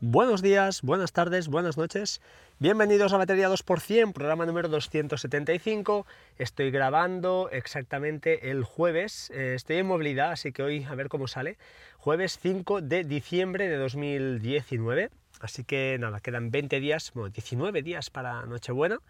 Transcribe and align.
Buenos 0.00 0.42
días, 0.42 0.82
buenas 0.82 1.10
tardes, 1.10 1.48
buenas 1.48 1.76
noches. 1.76 2.20
Bienvenidos 2.60 3.12
a 3.12 3.16
Batería 3.16 3.50
2%, 3.50 4.12
programa 4.12 4.46
número 4.46 4.68
275. 4.68 6.06
Estoy 6.38 6.70
grabando 6.70 7.48
exactamente 7.50 8.52
el 8.52 8.62
jueves. 8.62 9.28
Eh, 9.34 9.54
estoy 9.56 9.78
en 9.78 9.86
movilidad, 9.86 10.30
así 10.30 10.52
que 10.52 10.62
hoy 10.62 10.84
a 10.84 10.94
ver 10.94 11.08
cómo 11.08 11.26
sale. 11.26 11.58
Jueves 11.96 12.38
5 12.40 12.80
de 12.80 13.02
diciembre 13.02 13.68
de 13.68 13.76
2019. 13.76 15.10
Así 15.40 15.64
que 15.64 15.96
nada, 15.98 16.20
quedan 16.20 16.52
20 16.52 16.78
días, 16.78 17.10
bueno, 17.12 17.30
19 17.30 17.82
días 17.82 18.08
para 18.08 18.46
Nochebuena. 18.46 19.00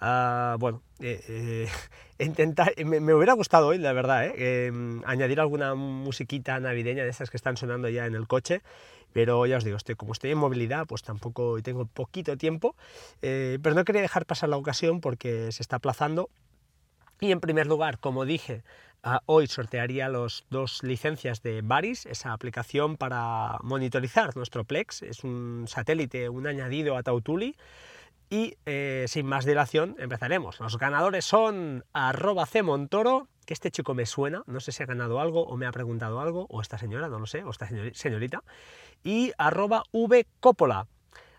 Ah, 0.00 0.56
bueno, 0.60 0.82
eh, 1.00 1.68
eh, 2.18 2.84
me, 2.84 3.14
hubiera 3.14 3.32
gustado 3.32 3.68
hoy, 3.68 3.78
la 3.78 3.92
verdad, 3.92 4.32
eh, 4.34 4.70
añadir 5.04 5.40
alguna 5.40 5.74
musiquita 5.74 6.60
navideña 6.60 7.02
de 7.04 7.10
estas 7.10 7.30
que 7.30 7.36
están 7.36 7.56
sonando 7.56 7.88
ya 7.88 8.06
en 8.06 8.14
el 8.14 8.28
coche, 8.28 8.62
pero 9.12 9.44
ya 9.46 9.56
os 9.56 9.64
digo, 9.64 9.76
estoy, 9.76 9.96
como 9.96 10.12
estoy 10.12 10.30
en 10.30 10.38
movilidad, 10.38 10.86
pues 10.86 11.02
tampoco 11.02 11.60
tengo 11.62 11.86
poquito 11.86 12.36
tiempo, 12.36 12.76
pero 13.20 13.74
no 13.74 13.84
quería 13.84 14.02
dejar 14.02 14.26
pasar 14.26 14.48
la 14.50 14.56
ocasión 14.56 15.00
porque 15.00 15.50
se 15.50 15.62
está 15.62 15.76
aplazando. 15.76 16.30
Y 17.20 17.32
en 17.32 17.40
primer 17.40 17.66
lugar, 17.66 17.98
como 17.98 18.24
dije, 18.24 18.62
ah, 19.02 19.22
hoy 19.26 19.48
sortearía 19.48 20.08
las 20.08 20.44
dos 20.50 20.84
licencias 20.84 21.42
de 21.42 21.62
Baris, 21.62 22.06
esa 22.06 22.32
aplicación 22.32 22.96
para 22.96 23.58
monitorizar 23.62 24.36
nuestro 24.36 24.62
Plex, 24.62 25.02
es 25.02 25.24
un 25.24 25.64
satélite, 25.66 26.28
un 26.28 26.46
añadido 26.46 26.96
a 26.96 27.02
Tautuli, 27.02 27.56
y 28.30 28.56
eh, 28.66 29.06
sin 29.08 29.26
más 29.26 29.44
dilación 29.44 29.96
empezaremos. 29.98 30.60
Los 30.60 30.78
ganadores 30.78 31.24
son 31.24 31.84
arroba 31.92 32.46
que 32.46 33.54
este 33.54 33.70
chico 33.70 33.94
me 33.94 34.04
suena, 34.04 34.42
no 34.46 34.60
sé 34.60 34.72
si 34.72 34.82
ha 34.82 34.86
ganado 34.86 35.20
algo 35.20 35.44
o 35.44 35.56
me 35.56 35.66
ha 35.66 35.72
preguntado 35.72 36.20
algo, 36.20 36.46
o 36.50 36.60
esta 36.60 36.76
señora, 36.76 37.08
no 37.08 37.18
lo 37.18 37.26
sé, 37.26 37.44
o 37.44 37.50
esta 37.50 37.66
señorita, 37.94 38.42
y 39.02 39.32
arroba 39.38 39.84
vcoppola. 39.92 40.86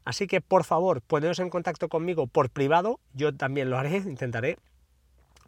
Así 0.05 0.25
que 0.25 0.41
por 0.41 0.63
favor, 0.63 1.01
poneros 1.01 1.37
en 1.37 1.51
contacto 1.51 1.87
conmigo 1.87 2.25
por 2.25 2.49
privado, 2.49 2.99
yo 3.13 3.35
también 3.35 3.69
lo 3.69 3.77
haré, 3.77 3.97
intentaré 4.07 4.57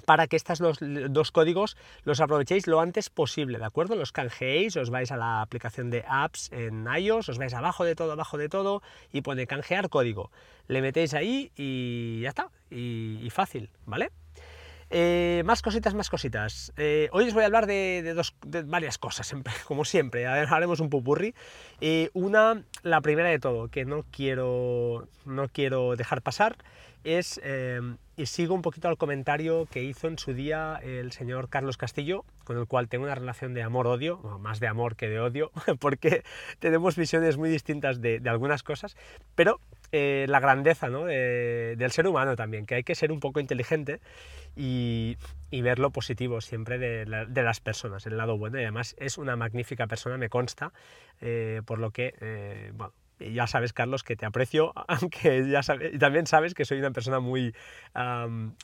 para 0.06 0.28
que 0.28 0.36
estos 0.36 0.60
dos, 0.60 1.32
códigos 1.32 1.78
los 2.04 2.20
aprovechéis 2.20 2.68
lo 2.68 2.80
antes 2.80 3.10
posible, 3.10 3.58
¿de 3.58 3.66
acuerdo? 3.66 3.96
Los 3.96 4.12
canjeéis, 4.12 4.76
os 4.78 4.90
vais 4.90 5.12
a 5.12 5.18
la 5.18 5.42
aplicación 5.42 5.90
de 5.90 6.04
apps 6.08 6.52
en 6.52 6.86
iOS, 6.88 7.30
os 7.30 7.38
vais 7.38 7.54
abajo 7.54 7.84
de 7.84 7.96
todo, 7.96 8.12
abajo 8.12 8.38
de 8.38 8.50
todo, 8.50 8.82
y 9.12 9.22
pone 9.22 9.48
canjear 9.48 9.90
código. 9.90 10.32
Le 10.68 10.82
metéis 10.82 11.14
ahí 11.14 11.52
y 11.56 12.22
ya 12.22 12.30
está, 12.30 12.50
y, 12.70 13.30
fácil, 13.32 13.70
¿vale? 13.86 14.12
Eh, 14.94 15.42
más 15.46 15.62
cositas, 15.62 15.94
más 15.94 16.10
cositas. 16.10 16.74
Eh, 16.76 17.08
hoy 17.14 17.28
os 17.28 17.34
voy 17.34 17.44
a 17.44 17.46
hablar 17.46 17.66
de, 17.66 18.14
dos, 18.14 18.36
varias 18.66 18.98
cosas, 18.98 19.34
como 19.68 19.86
siempre. 19.86 20.28
Haremos 20.28 20.82
un 20.82 20.90
pupurri. 20.90 21.34
Eh, 21.80 22.10
una, 22.14 22.64
la 22.84 23.00
primera 23.02 23.30
de 23.30 23.40
todo, 23.40 23.70
que 23.70 23.86
no 23.86 24.04
quiero, 24.12 25.08
no 25.26 25.48
quiero 25.48 25.96
dejar 25.96 26.22
pasar, 26.22 26.58
es 27.04 27.40
y 28.22 28.28
sigo 28.28 28.54
un 28.54 28.62
poquito 28.62 28.88
al 28.88 28.98
comentario 28.98 29.66
que 29.66 29.84
hizo 29.84 30.08
en 30.08 30.20
su 30.20 30.34
día 30.34 30.80
el 30.84 31.12
señor 31.12 31.50
Carlos 31.50 31.76
Castillo, 31.76 32.24
con 32.44 32.58
el 32.60 32.68
cual 32.68 32.88
tengo 32.88 33.06
una 33.06 33.16
relación 33.16 33.56
de 33.56 33.64
amor-odio, 33.64 34.20
más 34.40 34.60
de 34.60 34.68
amor 34.68 34.96
que 34.96 35.10
de 35.10 35.20
odio, 35.20 35.52
porque 35.80 36.24
tenemos 36.60 36.96
visiones 36.96 37.38
muy 37.38 37.50
distintas 37.50 38.00
de, 38.00 38.22
algunas 38.26 38.62
cosas, 38.62 38.96
pero 39.34 39.60
eh, 39.92 40.26
la 40.30 40.40
grandeza 40.40 40.90
del 40.90 41.92
ser 41.92 42.08
humano 42.08 42.36
también, 42.36 42.68
que 42.68 42.76
hay 42.76 42.84
que 42.84 42.94
ser 42.94 43.12
un 43.12 43.20
poco 43.20 43.40
inteligente 43.40 44.02
y, 44.56 45.18
ver 45.52 45.80
lo 45.80 45.90
positivo 45.90 46.42
siempre 46.42 46.78
de, 46.78 47.06
las 47.06 47.60
personas, 47.60 48.06
el 48.06 48.18
lado 48.18 48.38
bueno, 48.38 48.60
y 48.60 48.64
además 48.64 48.96
es 49.00 49.18
una 49.18 49.36
magnífica 49.36 49.88
persona, 49.88 50.18
me 50.18 50.30
consta, 50.30 50.74
eh, 51.22 51.62
por 51.66 51.80
lo 51.80 51.90
que, 51.90 52.14
eh, 52.20 52.72
bueno, 52.76 52.94
ya 53.34 53.48
sabes, 53.48 53.74
Carlos, 53.74 54.04
que 54.04 54.16
te 54.16 54.26
aprecio, 54.26 54.74
aunque 54.88 55.48
ya 55.50 55.64
sabes, 55.64 55.94
y 55.94 56.00
también 56.00 56.28
sabes 56.28 56.54
que 56.54 56.66
soy 56.66 56.80
una 56.80 56.92
persona 56.92 57.20
muy, 57.20 57.54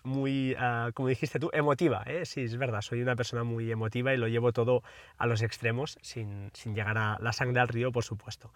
muy 0.03 0.55
ah, 0.57 0.91
como 0.93 1.09
dijiste 1.09 1.39
tú, 1.39 1.49
emotiva. 1.53 2.03
¿eh? 2.05 2.25
Sí, 2.25 2.41
es 2.41 2.57
verdad, 2.57 2.81
soy 2.81 3.01
una 3.01 3.15
persona 3.15 3.43
muy 3.43 3.71
emotiva 3.71 4.13
y 4.13 4.17
lo 4.17 4.27
llevo 4.27 4.53
todo 4.53 4.83
a 5.17 5.27
los 5.27 5.41
extremos, 5.41 5.97
sin, 6.01 6.49
sin 6.53 6.75
llegar 6.75 6.97
a 6.97 7.17
la 7.19 7.33
sangre 7.33 7.61
al 7.61 7.67
río, 7.67 7.91
por 7.91 8.03
supuesto. 8.03 8.51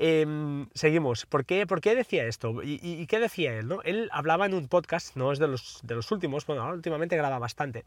Em, 0.00 0.68
seguimos. 0.74 1.26
¿Por 1.26 1.44
qué, 1.44 1.66
¿Por 1.66 1.80
qué, 1.80 1.96
decía 1.96 2.24
esto? 2.24 2.62
¿Y, 2.62 3.04
qué 3.08 3.18
decía 3.18 3.58
él? 3.58 3.66
¿no? 3.66 3.82
Él 3.82 4.08
hablaba 4.12 4.46
en 4.46 4.54
un 4.54 4.68
podcast, 4.68 5.16
no 5.16 5.32
es 5.32 5.40
de 5.40 5.48
los, 5.48 5.80
de 5.82 5.96
los 5.96 6.12
últimos, 6.12 6.46
bueno, 6.46 6.68
últimamente 6.70 7.16
graba 7.16 7.40
bastante, 7.40 7.84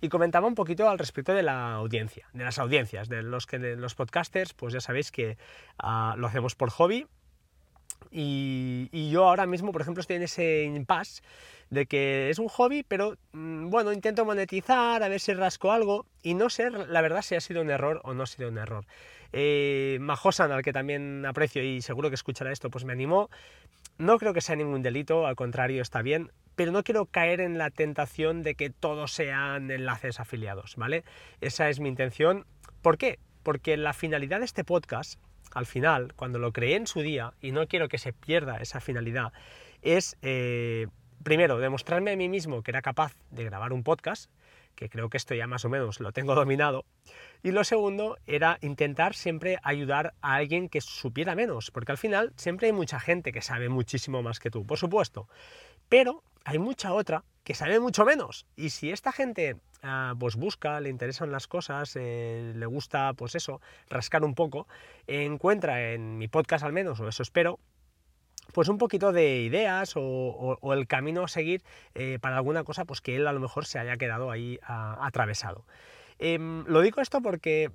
y 0.00 0.08
comentaba 0.08 0.46
un 0.46 0.54
poquito 0.54 0.88
al 0.88 1.00
respecto 1.00 1.34
de 1.34 1.42
la 1.42 1.74
audiencia, 1.74 2.28
de 2.32 2.44
las 2.44 2.60
audiencias, 2.60 3.08
de 3.08 3.22
los, 3.22 3.46
que, 3.46 3.58
de 3.58 3.74
los 3.74 3.96
podcasters, 3.96 4.54
pues 4.54 4.72
ya 4.72 4.80
sabéis 4.80 5.10
que 5.10 5.36
ah, 5.80 6.14
lo 6.16 6.28
hacemos 6.28 6.54
por 6.54 6.70
hobby, 6.70 7.08
y, 8.10 9.10
yo 9.10 9.28
ahora 9.28 9.46
mismo, 9.46 9.72
por 9.72 9.82
ejemplo, 9.82 10.00
estoy 10.00 10.16
en 10.16 10.22
ese 10.22 10.64
impasse 10.64 11.22
de 11.70 11.86
que 11.86 12.30
es 12.30 12.38
un 12.38 12.48
hobby, 12.48 12.82
pero 12.86 13.16
mm, 13.32 13.68
bueno, 13.68 13.92
intento 13.92 14.24
monetizar, 14.24 15.02
a 15.02 15.08
ver 15.08 15.20
si 15.20 15.34
rasco 15.34 15.72
algo, 15.72 16.06
y 16.22 16.34
no 16.34 16.48
sé, 16.50 16.70
la 16.70 17.00
verdad, 17.02 17.22
si 17.22 17.34
ha 17.34 17.40
sido 17.40 17.60
un 17.60 17.70
error 17.70 18.00
o 18.04 18.14
no 18.14 18.22
ha 18.22 18.26
sido 18.26 18.48
un 18.48 18.58
error. 18.58 18.86
Eh, 19.32 19.98
Majosan, 20.00 20.52
al 20.52 20.62
que 20.62 20.72
también 20.72 21.24
aprecio 21.26 21.62
y 21.62 21.82
seguro 21.82 22.08
que 22.08 22.14
escuchará 22.14 22.52
esto, 22.52 22.70
pues 22.70 22.84
me 22.84 22.92
animó. 22.92 23.30
No 23.98 24.18
creo 24.18 24.32
que 24.32 24.40
sea 24.40 24.56
ningún 24.56 24.82
delito, 24.82 25.26
al 25.26 25.36
contrario, 25.36 25.82
está 25.82 26.02
bien, 26.02 26.30
pero 26.54 26.72
no 26.72 26.82
quiero 26.82 27.06
caer 27.06 27.40
en 27.40 27.58
la 27.58 27.70
tentación 27.70 28.42
de 28.42 28.54
que 28.54 28.70
todos 28.70 29.12
sean 29.12 29.70
enlaces 29.70 30.20
afiliados, 30.20 30.76
¿vale? 30.76 31.04
Esa 31.40 31.68
es 31.68 31.80
mi 31.80 31.88
intención. 31.88 32.46
¿Por 32.82 32.96
qué? 32.96 33.18
Porque 33.42 33.76
la 33.76 33.92
finalidad 33.92 34.38
de 34.38 34.44
este 34.44 34.64
podcast, 34.64 35.20
al 35.52 35.66
final, 35.66 36.12
cuando 36.14 36.38
lo 36.38 36.52
creé 36.52 36.76
en 36.76 36.86
su 36.86 37.00
día, 37.00 37.32
y 37.40 37.52
no 37.52 37.66
quiero 37.66 37.88
que 37.88 37.98
se 37.98 38.12
pierda 38.12 38.58
esa 38.58 38.80
finalidad, 38.80 39.32
es, 39.82 40.16
eh, 40.22 40.88
primero, 41.22 41.58
demostrarme 41.58 42.12
a 42.12 42.16
mí 42.16 42.28
mismo 42.28 42.62
que 42.62 42.70
era 42.70 42.82
capaz 42.82 43.14
de 43.30 43.44
grabar 43.44 43.72
un 43.72 43.82
podcast, 43.82 44.30
que 44.78 44.88
creo 44.88 45.10
que 45.10 45.16
esto 45.16 45.34
ya 45.34 45.48
más 45.48 45.64
o 45.64 45.68
menos 45.68 45.98
lo 45.98 46.12
tengo 46.12 46.34
dominado. 46.36 46.84
Y 47.42 47.50
lo 47.50 47.64
segundo 47.64 48.16
era 48.26 48.58
intentar 48.62 49.14
siempre 49.14 49.58
ayudar 49.62 50.14
a 50.22 50.34
alguien 50.34 50.68
que 50.68 50.80
supiera 50.80 51.34
menos, 51.34 51.70
porque 51.72 51.92
al 51.92 51.98
final 51.98 52.32
siempre 52.36 52.68
hay 52.68 52.72
mucha 52.72 53.00
gente 53.00 53.32
que 53.32 53.42
sabe 53.42 53.68
muchísimo 53.68 54.22
más 54.22 54.38
que 54.38 54.50
tú, 54.50 54.64
por 54.64 54.78
supuesto, 54.78 55.28
pero 55.88 56.22
hay 56.44 56.58
mucha 56.58 56.94
otra 56.94 57.24
que 57.42 57.54
sabe 57.54 57.80
mucho 57.80 58.04
menos. 58.04 58.46
Y 58.56 58.70
si 58.70 58.90
esta 58.90 59.10
gente 59.10 59.56
ah, 59.82 60.14
pues 60.18 60.36
busca, 60.36 60.80
le 60.80 60.90
interesan 60.90 61.32
las 61.32 61.48
cosas, 61.48 61.96
eh, 61.96 62.52
le 62.54 62.66
gusta 62.66 63.12
pues 63.14 63.34
eso, 63.34 63.60
rascar 63.88 64.22
un 64.22 64.34
poco, 64.34 64.68
encuentra 65.06 65.92
en 65.92 66.18
mi 66.18 66.28
podcast 66.28 66.64
al 66.64 66.72
menos, 66.72 67.00
o 67.00 67.08
eso 67.08 67.22
espero, 67.22 67.58
pues 68.52 68.68
un 68.68 68.78
poquito 68.78 69.12
de 69.12 69.42
ideas 69.42 69.92
o, 69.96 70.58
el 70.72 70.86
camino 70.86 71.24
a 71.24 71.28
seguir 71.28 71.62
eh, 71.94 72.18
para 72.20 72.36
alguna 72.36 72.64
cosa 72.64 72.84
pues 72.84 73.00
que 73.00 73.16
él 73.16 73.26
a 73.26 73.32
lo 73.32 73.40
mejor 73.40 73.66
se 73.66 73.78
haya 73.78 73.96
quedado 73.96 74.30
ahí 74.30 74.58
atravesado. 74.66 75.64
Em, 76.18 76.64
lo 76.66 76.80
digo 76.80 77.00
esto 77.00 77.20
porque 77.22 77.70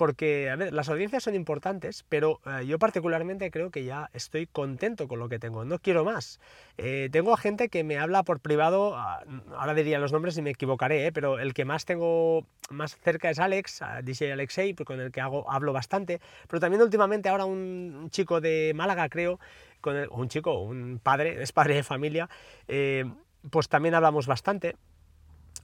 porque, 0.00 0.48
a 0.48 0.56
ver, 0.56 0.72
las 0.72 0.88
audiencias 0.88 1.24
son 1.24 1.34
importantes, 1.34 2.06
pero 2.08 2.40
eh, 2.46 2.64
yo 2.64 2.78
particularmente 2.78 3.50
creo 3.50 3.68
que 3.68 3.84
ya 3.84 4.08
estoy 4.14 4.46
contento 4.46 5.06
con 5.08 5.18
lo 5.18 5.28
que 5.28 5.38
tengo, 5.38 5.66
no 5.66 5.78
quiero 5.78 6.06
más. 6.06 6.40
Eh, 6.78 7.10
tengo 7.12 7.36
gente 7.36 7.68
que 7.68 7.84
me 7.84 7.98
habla 7.98 8.22
por 8.22 8.40
privado, 8.40 8.96
ah, 8.96 9.22
ahora 9.58 9.74
diría 9.74 9.98
los 9.98 10.10
nombres 10.10 10.38
y 10.38 10.40
me 10.40 10.52
equivocaré, 10.52 11.12
pero 11.12 11.38
el 11.38 11.52
que 11.52 11.66
más 11.66 11.84
tengo 11.84 12.46
más 12.70 12.96
cerca 12.96 13.28
es 13.28 13.38
Alex, 13.38 13.82
DJ 14.02 14.32
Alexei, 14.32 14.74
con 14.74 15.00
el 15.00 15.12
que 15.12 15.20
hago, 15.20 15.50
hablo 15.50 15.74
bastante, 15.74 16.18
pero 16.48 16.60
también 16.60 16.80
últimamente 16.80 17.28
ahora 17.28 17.44
un 17.44 18.08
chico 18.10 18.40
de 18.40 18.72
Málaga, 18.74 19.06
creo, 19.10 19.38
con 19.80 19.96
un 20.10 20.28
chico, 20.28 20.60
un 20.60 21.00
padre, 21.02 21.42
es 21.42 21.52
padre 21.52 21.74
de 21.74 21.82
familia, 21.82 22.28
eh, 22.68 23.04
pues 23.50 23.68
también 23.68 23.94
hablamos 23.94 24.26
bastante. 24.26 24.76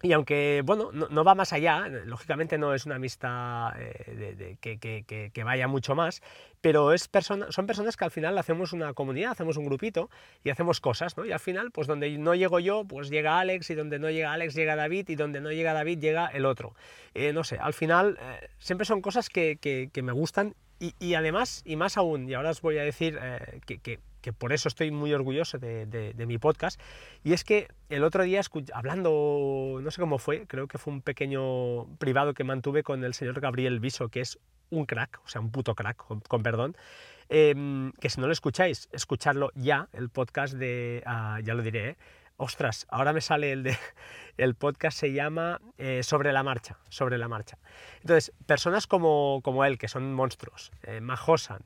Y 0.02 0.12
aunque, 0.12 0.62
bueno, 0.64 0.90
no, 0.92 1.24
va 1.24 1.34
más 1.34 1.52
allá, 1.54 1.88
lógicamente 1.88 2.58
no 2.58 2.74
es 2.74 2.84
una 2.84 2.96
amistad 2.96 3.72
eh, 3.78 4.56
que, 4.60 5.44
vaya 5.44 5.68
mucho 5.68 5.94
más, 5.94 6.22
pero 6.60 6.92
es 6.92 7.08
son 7.48 7.66
personas 7.66 7.96
que 7.96 8.04
al 8.04 8.10
final 8.10 8.36
hacemos 8.36 8.74
una 8.74 8.92
comunidad, 8.92 9.30
hacemos 9.30 9.56
un 9.56 9.64
grupito 9.64 10.10
y 10.44 10.50
hacemos 10.50 10.80
cosas, 10.80 11.16
¿no? 11.16 11.24
Y 11.24 11.32
al 11.32 11.40
final, 11.40 11.70
pues 11.70 11.86
donde 11.86 12.18
no 12.18 12.34
llego 12.34 12.60
yo, 12.60 12.84
pues 12.84 13.08
llega 13.08 13.40
Alex, 13.40 13.70
y 13.70 13.74
donde 13.74 13.98
no 13.98 14.10
llega 14.10 14.32
Alex 14.32 14.54
llega 14.54 14.76
David, 14.76 15.08
y 15.08 15.16
donde 15.16 15.40
no 15.40 15.50
llega 15.50 15.72
David 15.72 15.98
llega 15.98 16.26
el 16.26 16.44
otro. 16.44 16.74
Eh, 17.14 17.32
no 17.32 17.42
sé, 17.42 17.56
al 17.58 17.72
final 17.72 18.18
siempre 18.58 18.84
son 18.84 19.00
cosas 19.00 19.30
que, 19.30 19.90
me 20.02 20.12
gustan 20.12 20.54
y, 20.78 21.14
además, 21.14 21.62
y 21.64 21.76
más 21.76 21.96
aún, 21.96 22.28
y 22.28 22.34
ahora 22.34 22.50
os 22.50 22.60
voy 22.60 22.76
a 22.76 22.82
decir 22.82 23.18
que 23.64 23.98
que 24.26 24.32
por 24.32 24.52
eso 24.52 24.66
estoy 24.66 24.90
muy 24.90 25.14
orgulloso 25.14 25.60
de, 25.60 26.24
mi 26.26 26.36
podcast, 26.36 26.80
y 27.22 27.32
es 27.32 27.44
que 27.44 27.68
el 27.88 28.02
otro 28.02 28.24
día, 28.24 28.40
hablando, 28.74 29.78
no 29.80 29.88
sé 29.92 30.00
cómo 30.00 30.18
fue, 30.18 30.48
creo 30.48 30.66
que 30.66 30.78
fue 30.78 30.94
un 30.94 31.00
pequeño 31.00 31.86
privado 31.98 32.34
que 32.34 32.42
mantuve 32.42 32.82
con 32.82 33.04
el 33.04 33.14
señor 33.14 33.38
Gabriel 33.38 33.78
Viso, 33.78 34.08
que 34.08 34.22
es 34.22 34.40
un 34.68 34.84
crack, 34.84 35.20
o 35.24 35.28
sea, 35.28 35.40
un 35.40 35.52
puto 35.52 35.76
crack, 35.76 35.96
con, 36.26 36.42
perdón, 36.42 36.76
em, 37.28 37.92
que 38.00 38.10
si 38.10 38.20
no 38.20 38.26
lo 38.26 38.32
escucháis, 38.32 38.88
escucharlo 38.90 39.52
ya, 39.54 39.88
el 39.92 40.08
podcast 40.08 40.54
de, 40.54 41.04
ah, 41.06 41.38
ya 41.44 41.54
lo 41.54 41.62
diré, 41.62 41.90
¿eh? 41.90 41.96
ostras, 42.36 42.84
ahora 42.90 43.12
me 43.12 43.20
sale 43.20 43.52
el 43.52 43.62
el 44.38 44.56
podcast 44.56 44.98
se 44.98 45.12
llama 45.12 45.60
eh, 45.78 46.02
Sobre 46.02 46.32
la 46.32 46.42
Marcha, 46.42 46.78
Sobre 46.88 47.16
la 47.16 47.28
Marcha. 47.28 47.58
Entonces, 48.00 48.32
personas 48.46 48.88
como, 48.88 49.40
como 49.44 49.64
él, 49.64 49.78
que 49.78 49.86
son 49.86 50.12
monstruos, 50.14 50.72
eh, 50.82 51.00
Majosan, 51.00 51.62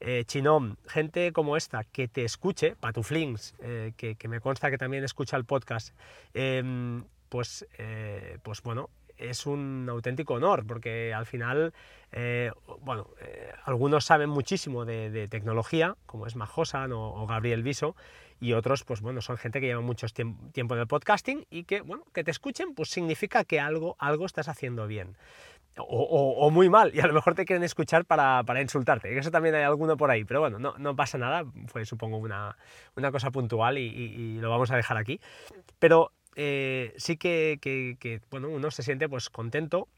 eh, 0.00 0.24
Chinom, 0.24 0.76
gente 0.86 1.32
como 1.32 1.56
esta 1.56 1.84
que 1.84 2.08
te 2.08 2.24
escuche, 2.24 2.74
Patuflings, 2.74 3.54
eh, 3.60 3.92
que, 3.96 4.16
que, 4.16 4.28
me 4.28 4.40
consta 4.40 4.70
que 4.70 4.78
también 4.78 5.04
escucha 5.04 5.36
el 5.36 5.44
podcast, 5.44 5.94
em, 6.34 7.04
pues, 7.28 7.66
eh, 7.78 8.38
pues 8.42 8.62
bueno, 8.62 8.90
es 9.18 9.44
un 9.44 9.86
auténtico 9.90 10.34
honor, 10.34 10.66
porque 10.66 11.12
al 11.12 11.26
final, 11.26 11.74
eh, 12.12 12.50
bueno, 12.80 13.10
algunos 13.64 14.06
saben 14.06 14.30
muchísimo 14.30 14.86
de, 14.86 15.10
de, 15.10 15.28
tecnología, 15.28 15.96
como 16.06 16.26
es 16.26 16.34
Majosan 16.34 16.92
o, 16.92 17.22
o, 17.22 17.26
Gabriel 17.26 17.62
Viso, 17.62 17.94
y 18.40 18.54
otros, 18.54 18.84
pues 18.84 19.02
bueno, 19.02 19.20
son 19.20 19.36
gente 19.36 19.60
que 19.60 19.66
lleva 19.66 19.82
mucho 19.82 20.06
tiempo 20.08 20.74
en 20.74 20.80
el 20.80 20.86
podcasting 20.86 21.46
y 21.50 21.64
que, 21.64 21.82
bueno, 21.82 22.04
que 22.14 22.24
te 22.24 22.30
escuchen, 22.30 22.74
pues 22.74 22.88
significa 22.88 23.44
que 23.44 23.60
algo, 23.60 23.96
algo 23.98 24.24
estás 24.24 24.48
haciendo 24.48 24.86
bien. 24.86 25.14
O, 25.78 26.46
o, 26.46 26.50
muy 26.50 26.68
mal, 26.68 26.90
y 26.94 27.00
a 27.00 27.06
lo 27.06 27.14
mejor 27.14 27.34
te 27.34 27.44
quieren 27.44 27.62
escuchar 27.62 28.04
para, 28.04 28.42
para 28.44 28.60
insultarte, 28.60 29.16
eso 29.16 29.30
también 29.30 29.54
hay 29.54 29.62
alguno 29.62 29.96
por 29.96 30.10
ahí, 30.10 30.24
pero 30.24 30.40
bueno, 30.40 30.58
no, 30.58 30.76
no 30.78 30.96
pasa 30.96 31.16
nada, 31.16 31.44
fue 31.68 31.86
supongo 31.86 32.18
una, 32.18 32.56
una 32.96 33.10
cosa 33.12 33.30
puntual 33.30 33.78
y, 33.78 33.86
y, 33.86 34.04
y, 34.14 34.40
lo 34.40 34.50
vamos 34.50 34.70
a 34.72 34.76
dejar 34.76 34.96
aquí. 34.96 35.20
Pero 35.78 36.12
eh, 36.34 36.92
sí 36.96 37.16
que, 37.16 37.58
que, 37.62 37.96
que, 37.98 38.20
bueno, 38.30 38.48
uno 38.48 38.70
se 38.70 38.82
siente 38.82 39.08
pues 39.08 39.30
contento 39.30 39.88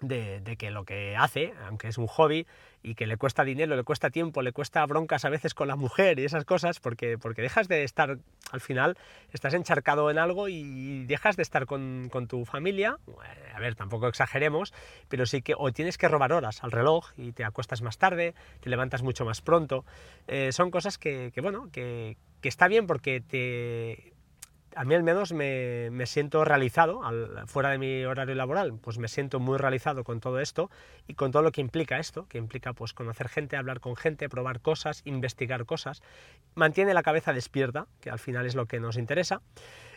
de, 0.00 0.56
que 0.58 0.70
lo 0.70 0.84
que 0.84 1.16
hace, 1.16 1.52
aunque 1.66 1.88
es 1.88 1.98
un 1.98 2.06
hobby 2.06 2.46
y 2.82 2.94
que 2.94 3.06
le 3.06 3.16
cuesta 3.16 3.44
dinero, 3.44 3.74
le 3.74 3.82
cuesta 3.82 4.10
tiempo, 4.10 4.42
le 4.42 4.52
cuesta 4.52 4.84
broncas 4.86 5.24
a 5.24 5.28
veces 5.28 5.54
con 5.54 5.68
la 5.68 5.76
mujer 5.76 6.18
y 6.18 6.24
esas 6.24 6.44
cosas, 6.44 6.78
porque, 6.78 7.18
porque 7.18 7.42
dejas 7.42 7.66
de 7.68 7.82
estar, 7.82 8.18
al 8.52 8.60
final, 8.60 8.96
estás 9.32 9.54
encharcado 9.54 10.10
en 10.10 10.18
algo 10.18 10.48
y 10.48 11.04
dejas 11.06 11.36
de 11.36 11.42
estar 11.42 11.66
con, 11.66 12.08
con 12.10 12.28
tu 12.28 12.44
familia, 12.44 12.98
a 13.54 13.60
ver, 13.60 13.74
tampoco 13.74 14.06
exageremos, 14.06 14.72
pero 15.08 15.26
sí 15.26 15.42
que 15.42 15.54
o 15.56 15.72
tienes 15.72 15.98
que 15.98 16.08
robar 16.08 16.32
horas 16.32 16.62
al 16.62 16.70
reloj 16.70 17.10
y 17.16 17.32
te 17.32 17.44
acuestas 17.44 17.82
más 17.82 17.98
tarde, 17.98 18.34
te 18.60 18.70
levantas 18.70 19.02
mucho 19.02 19.24
más 19.24 19.42
pronto, 19.42 19.84
eh, 20.28 20.52
son 20.52 20.70
cosas 20.70 20.98
que, 20.98 21.32
que 21.34 21.40
bueno, 21.40 21.68
que, 21.72 22.16
que 22.40 22.48
está 22.48 22.68
bien 22.68 22.86
porque 22.86 23.20
te 23.20 24.17
a 24.78 24.84
mí 24.84 24.94
al 24.94 25.02
menos 25.02 25.32
me, 25.32 25.90
me 25.90 26.06
siento 26.06 26.44
realizado, 26.44 27.02
al, 27.02 27.48
fuera 27.48 27.70
de 27.70 27.78
mi 27.78 28.04
horario 28.04 28.36
laboral, 28.36 28.78
pues 28.80 28.98
me 28.98 29.08
siento 29.08 29.40
muy 29.40 29.58
realizado 29.58 30.04
con 30.04 30.20
todo 30.20 30.38
esto 30.38 30.70
y 31.08 31.14
con 31.14 31.32
todo 31.32 31.42
lo 31.42 31.50
que 31.50 31.60
implica 31.60 31.98
esto, 31.98 32.28
que 32.28 32.38
implica 32.38 32.72
pues 32.74 32.92
conocer 32.92 33.28
gente, 33.28 33.56
hablar 33.56 33.80
con 33.80 33.96
gente, 33.96 34.28
probar 34.28 34.60
cosas, 34.60 35.02
investigar 35.04 35.66
cosas, 35.66 36.00
mantiene 36.54 36.94
la 36.94 37.02
cabeza 37.02 37.32
despierta, 37.32 37.88
que 38.00 38.08
al 38.08 38.20
final 38.20 38.46
es 38.46 38.54
lo 38.54 38.66
que 38.66 38.78
nos 38.78 38.96
interesa. 38.98 39.42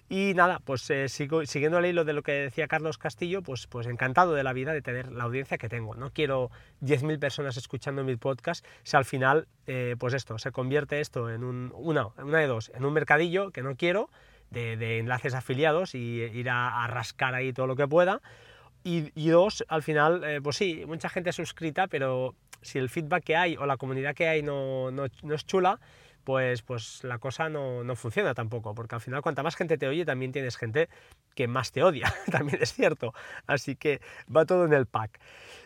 Y 0.10 0.34
nada, 0.34 0.60
pues 0.66 0.90
eh, 0.90 1.08
siguiendo 1.10 1.78
el 1.78 1.86
hilo 1.86 2.04
de 2.04 2.14
lo 2.14 2.24
que 2.24 2.32
decía 2.32 2.68
Carlos 2.68 2.98
Castillo, 2.98 3.44
pues, 3.44 3.68
pues 3.68 3.86
encantado 3.86 4.34
de 4.34 4.44
la 4.44 4.52
vida 4.52 4.74
de 4.74 4.82
tener 4.82 5.12
la 5.12 5.26
audiencia 5.26 5.60
que 5.60 5.70
tengo. 5.70 5.94
No 5.94 6.12
quiero 6.12 6.50
10.000 6.82 7.20
personas 7.20 7.56
escuchando 7.56 8.04
mi 8.04 8.16
podcast 8.16 8.66
si 8.82 8.98
al 8.98 9.06
final, 9.06 9.48
eh, 9.68 9.96
pues 10.00 10.16
esto, 10.16 10.40
se 10.40 10.52
convierte 10.52 11.02
esto 11.02 11.30
en 11.30 11.44
un, 11.44 11.72
una, 11.76 12.08
una 12.18 12.40
de 12.40 12.48
dos, 12.48 12.72
en 12.74 12.84
un 12.84 12.94
mercadillo 12.94 13.52
que 13.52 13.62
no 13.62 13.76
quiero, 13.76 14.10
de, 14.52 15.00
enlaces 15.00 15.34
afiliados 15.34 15.96
y 15.96 16.22
ir 16.22 16.50
a, 16.50 16.84
a, 16.84 16.88
rascar 16.88 17.34
ahí 17.34 17.54
todo 17.54 17.68
lo 17.68 17.76
que 17.76 17.88
pueda. 17.88 18.22
Y, 18.84 19.30
dos, 19.30 19.64
al 19.68 19.84
final, 19.84 20.24
eh, 20.24 20.42
pues 20.42 20.56
sí, 20.56 20.84
mucha 20.88 21.08
gente 21.08 21.32
suscrita, 21.32 21.88
pero 21.88 22.36
si 22.62 22.80
el 22.80 22.90
feedback 22.90 23.24
que 23.24 23.36
hay 23.36 23.56
o 23.56 23.66
la 23.66 23.78
comunidad 23.78 24.16
que 24.16 24.28
hay 24.28 24.42
no, 24.42 24.90
no, 24.90 25.06
no 25.22 25.36
es 25.36 25.46
chula, 25.46 25.80
pues, 26.24 26.64
pues 26.64 27.04
la 27.04 27.20
cosa 27.20 27.48
no, 27.50 27.84
no, 27.84 27.96
funciona 27.96 28.34
tampoco, 28.34 28.74
porque 28.74 28.96
al 28.96 29.02
final 29.02 29.22
cuanta 29.22 29.44
más 29.44 29.56
gente 29.56 29.78
te 29.78 29.88
oye, 29.88 30.04
también 30.04 30.32
tienes 30.32 30.58
gente 30.58 30.90
que 31.36 31.48
más 31.48 31.72
te 31.72 31.84
odia, 31.84 32.12
también 32.32 32.60
es 32.62 32.74
cierto. 32.74 33.14
Así 33.46 33.76
que 33.76 34.02
va 34.36 34.46
todo 34.46 34.66
en 34.66 34.74
el 34.74 34.88
pack. 34.88 35.20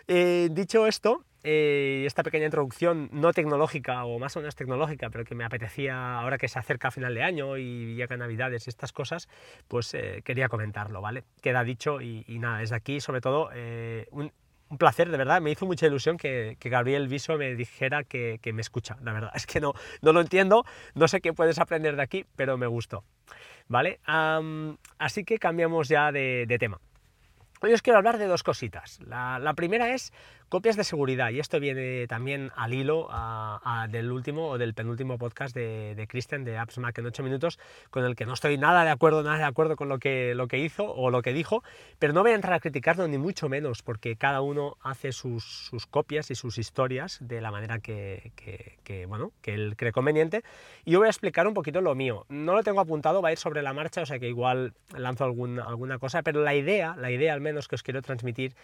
Eh, 0.07 0.49
dicho 0.51 0.85
esto, 0.85 1.23
eh, 1.47 2.06
esta 2.07 2.24
pequeña 2.24 2.45
introducción 2.45 3.07
no 3.12 3.31
tecnológica 3.31 4.03
o 4.03 4.18
más 4.18 4.36
o 4.36 4.39
menos 4.39 4.56
tecnológica, 4.56 5.12
pero 5.12 5.25
que 5.25 5.36
me 5.36 5.45
apetecía 5.45 6.18
ahora 6.18 6.39
que 6.39 6.47
se 6.47 6.57
acerca 6.57 6.88
a 6.88 6.92
final 6.92 7.13
de 7.13 7.21
año 7.21 7.57
y 7.57 7.94
llega 7.94 8.18
Navidades 8.18 8.65
y 8.65 8.71
estas 8.71 8.92
cosas, 8.92 9.30
pues 9.68 9.94
eh, 9.94 10.24
quería 10.25 10.50
comentarlo, 10.50 11.01
¿vale? 11.01 11.24
Queda 11.44 11.63
dicho 11.63 12.01
y, 12.01 12.24
nada, 12.39 12.57
desde 12.57 12.75
aquí 12.75 13.00
sobre 13.00 13.21
todo 13.21 13.51
eh, 13.53 14.07
un, 14.09 14.31
placer, 14.80 15.12
de 15.12 15.18
verdad, 15.18 15.39
me 15.39 15.51
hizo 15.51 15.68
mucha 15.68 15.86
ilusión 15.86 16.18
que, 16.18 16.57
Gabriel 16.59 17.07
Viso 17.07 17.38
me 17.38 17.53
dijera 17.53 18.03
que, 18.03 18.39
me 18.51 18.62
escucha, 18.62 18.98
la 19.03 19.13
verdad, 19.13 19.31
es 19.36 19.45
que 19.45 19.59
no, 19.59 19.74
no 20.01 20.13
lo 20.13 20.21
entiendo, 20.21 20.65
no 20.95 21.07
sé 21.07 21.21
qué 21.21 21.31
puedes 21.31 21.59
aprender 21.59 21.95
de 21.95 22.01
aquí, 22.01 22.25
pero 22.36 22.57
me 22.57 22.65
gustó, 22.65 23.03
¿vale? 23.68 24.00
Así 24.98 25.24
que 25.24 25.38
cambiamos 25.38 25.89
ya 25.89 26.12
de, 26.12 26.45
de 26.48 26.57
tema. 26.57 26.80
Hoy 27.62 27.74
os 27.74 27.81
quiero 27.81 27.98
hablar 27.98 28.18
de 28.18 28.27
dos 28.27 28.44
cositas. 28.44 29.00
La, 29.07 29.39
la, 29.39 29.53
primera 29.53 29.94
es 29.94 30.12
copias 30.50 30.75
de 30.75 30.83
seguridad, 30.83 31.30
y 31.31 31.39
esto 31.39 31.59
viene 31.59 32.07
también 32.07 32.51
al 32.56 32.74
hilo 32.74 33.09
del 33.89 34.12
último 34.12 34.50
o 34.50 34.57
del 34.57 34.74
penúltimo 34.74 35.18
podcast 35.18 35.56
de, 35.56 35.95
de 35.95 36.07
Christian 36.07 36.44
de 36.44 36.57
Apps 36.57 36.77
Mac 36.77 36.97
en 36.97 37.06
8 37.06 37.24
minutos, 37.24 37.59
con 37.89 38.06
el 38.06 38.15
que 38.15 38.25
no 38.25 38.33
estoy 38.33 38.57
nada 38.57 38.83
de 38.83 38.92
acuerdo, 38.92 39.24
nada 39.24 39.38
de 39.38 39.44
acuerdo 39.44 39.75
con 39.75 39.89
lo 39.89 40.00
que, 40.00 40.36
lo 40.36 40.47
que 40.47 40.59
hizo 40.59 40.92
o 40.92 41.09
lo 41.09 41.21
que 41.21 41.33
dijo, 41.33 41.63
pero 42.00 42.13
no 42.13 42.21
voy 42.21 42.31
a 42.31 42.36
entrar 42.36 42.53
a 42.53 42.59
criticarlo 42.59 43.07
ni 43.07 43.18
mucho 43.18 43.50
menos, 43.50 43.81
porque 43.81 44.15
cada 44.15 44.42
uno 44.42 44.77
hace 44.81 45.12
sus, 45.12 45.44
sus 45.44 45.88
copias 45.88 46.31
y 46.31 46.36
sus 46.36 46.57
historias 46.57 47.18
de 47.21 47.41
la 47.41 47.51
manera 47.51 47.80
que, 47.80 48.31
bueno, 49.07 49.31
que 49.41 49.53
él 49.53 49.75
cree 49.77 49.91
conveniente, 49.91 50.44
y 50.83 50.91
yo 50.91 51.00
voy 51.00 51.07
a 51.07 51.12
explicar 51.12 51.48
un 51.48 51.53
poquito 51.53 51.81
lo 51.81 51.95
mío. 51.95 52.25
No 52.30 52.53
lo 52.53 52.63
tengo 52.63 52.80
apuntado, 52.80 53.21
va 53.21 53.30
a 53.30 53.31
ir 53.31 53.38
sobre 53.38 53.62
la 53.62 53.74
marcha, 53.74 54.01
o 54.01 54.06
sea 54.06 54.19
que 54.19 54.27
igual 54.27 54.74
lanzo 54.98 55.24
algún, 55.24 55.59
alguna 55.59 56.00
cosa, 56.00 56.21
pero 56.24 56.44
la 56.44 56.56
idea, 56.56 56.95
la 56.98 57.12
idea 57.12 57.33
al 57.33 57.41
menos 57.41 57.68
que 57.68 57.75
os 57.75 57.83
quiero 57.83 58.01
transmitir 58.01 58.56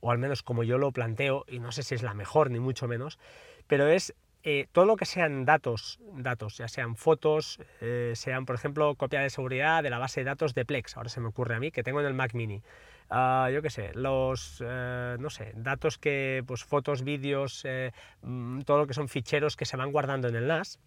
o 0.00 0.10
al 0.10 0.18
menos 0.18 0.42
como 0.42 0.62
yo 0.62 0.78
lo 0.78 0.92
planteo, 0.92 1.44
y 1.48 1.58
no 1.58 1.72
sé 1.72 1.82
si 1.82 1.94
es 1.94 2.02
la 2.02 2.14
mejor 2.14 2.50
ni 2.50 2.60
mucho 2.60 2.88
menos, 2.88 3.18
pero 3.66 3.88
es 3.88 4.14
eh, 4.42 4.66
todo 4.72 4.86
lo 4.86 4.96
que 4.96 5.04
sean 5.04 5.44
datos, 5.44 5.98
datos, 6.14 6.56
ya 6.56 6.68
sean 6.68 6.96
fotos, 6.96 7.60
eh, 7.80 8.12
sean 8.14 8.46
por 8.46 8.54
ejemplo 8.54 8.94
copia 8.94 9.20
de 9.20 9.30
seguridad 9.30 9.82
de 9.82 9.90
la 9.90 9.98
base 9.98 10.20
de 10.20 10.24
datos 10.24 10.54
de 10.54 10.64
Plex, 10.64 10.96
ahora 10.96 11.08
se 11.08 11.20
me 11.20 11.28
ocurre 11.28 11.56
a 11.56 11.60
mí, 11.60 11.70
que 11.70 11.82
tengo 11.82 12.00
en 12.00 12.06
el 12.06 12.14
Mac 12.14 12.34
Mini. 12.34 12.62
Uh, 13.10 13.48
yo 13.48 13.62
qué 13.62 13.70
sé, 13.70 13.92
los, 13.94 14.60
uh, 14.60 15.16
no 15.18 15.30
sé, 15.30 15.52
datos 15.56 15.96
que, 15.96 16.44
pues 16.46 16.62
fotos, 16.62 17.02
vídeos, 17.02 17.62
eh, 17.64 17.92
mm, 18.20 18.60
todo 18.60 18.76
lo 18.76 18.86
que 18.86 18.92
son 18.92 19.08
ficheros 19.08 19.56
que 19.56 19.64
se 19.64 19.78
van 19.78 19.92
guardando 19.92 20.28
en 20.28 20.36
el 20.36 20.46
NAS, 20.46 20.78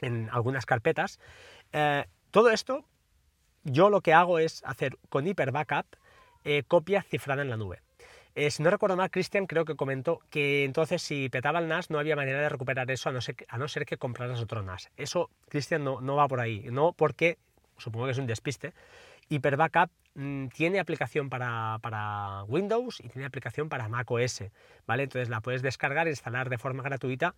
en 0.00 0.28
algunas 0.32 0.64
carpetas. 0.64 1.20
Eh, 1.72 2.06
todo 2.30 2.50
esto, 2.50 2.84
yo 3.62 3.90
lo 3.90 4.00
que 4.00 4.12
hago 4.12 4.38
es 4.38 4.62
hacer 4.64 4.96
con 5.08 5.26
Hyper 5.26 5.52
Backup 5.52 5.86
eh, 6.44 6.62
copia 6.66 7.02
cifrada 7.02 7.42
en 7.42 7.50
la 7.50 7.56
nube. 7.56 7.83
Eh, 8.36 8.50
si 8.50 8.62
no 8.64 8.70
recuerdo 8.70 8.96
mal, 8.96 9.10
Christian 9.10 9.46
creo 9.46 9.64
que 9.64 9.76
comentó 9.76 10.20
que 10.28 10.64
entonces 10.64 11.00
si 11.02 11.28
petaba 11.28 11.60
el 11.60 11.68
NAS 11.68 11.90
no 11.90 12.00
había 12.00 12.16
manera 12.16 12.40
de 12.40 12.48
recuperar 12.48 12.90
eso 12.90 13.08
a 13.08 13.12
no 13.12 13.68
ser 13.68 13.86
que, 13.86 13.96
compraras 13.96 14.40
otro 14.40 14.62
NAS. 14.62 14.90
Eso, 14.96 15.30
Christian, 15.48 15.84
no, 15.84 16.16
va 16.16 16.26
por 16.26 16.40
ahí. 16.40 16.66
No 16.72 16.92
porque, 16.92 17.38
supongo 17.78 18.06
que 18.06 18.12
es 18.12 18.18
un 18.18 18.26
despiste, 18.26 18.72
Hyper 19.28 19.56
Backup 19.56 19.90
mmm, 20.14 20.48
tiene 20.48 20.80
aplicación 20.80 21.30
para, 21.30 22.44
Windows 22.48 23.00
y 23.00 23.08
tiene 23.08 23.24
aplicación 23.24 23.68
para 23.68 23.88
Mac 23.88 24.10
OS, 24.10 24.44
¿vale? 24.86 25.04
Entonces 25.04 25.28
la 25.28 25.40
puedes 25.40 25.62
descargar, 25.62 26.08
instalar 26.08 26.50
de 26.50 26.58
forma 26.58 26.82
gratuita 26.82 27.34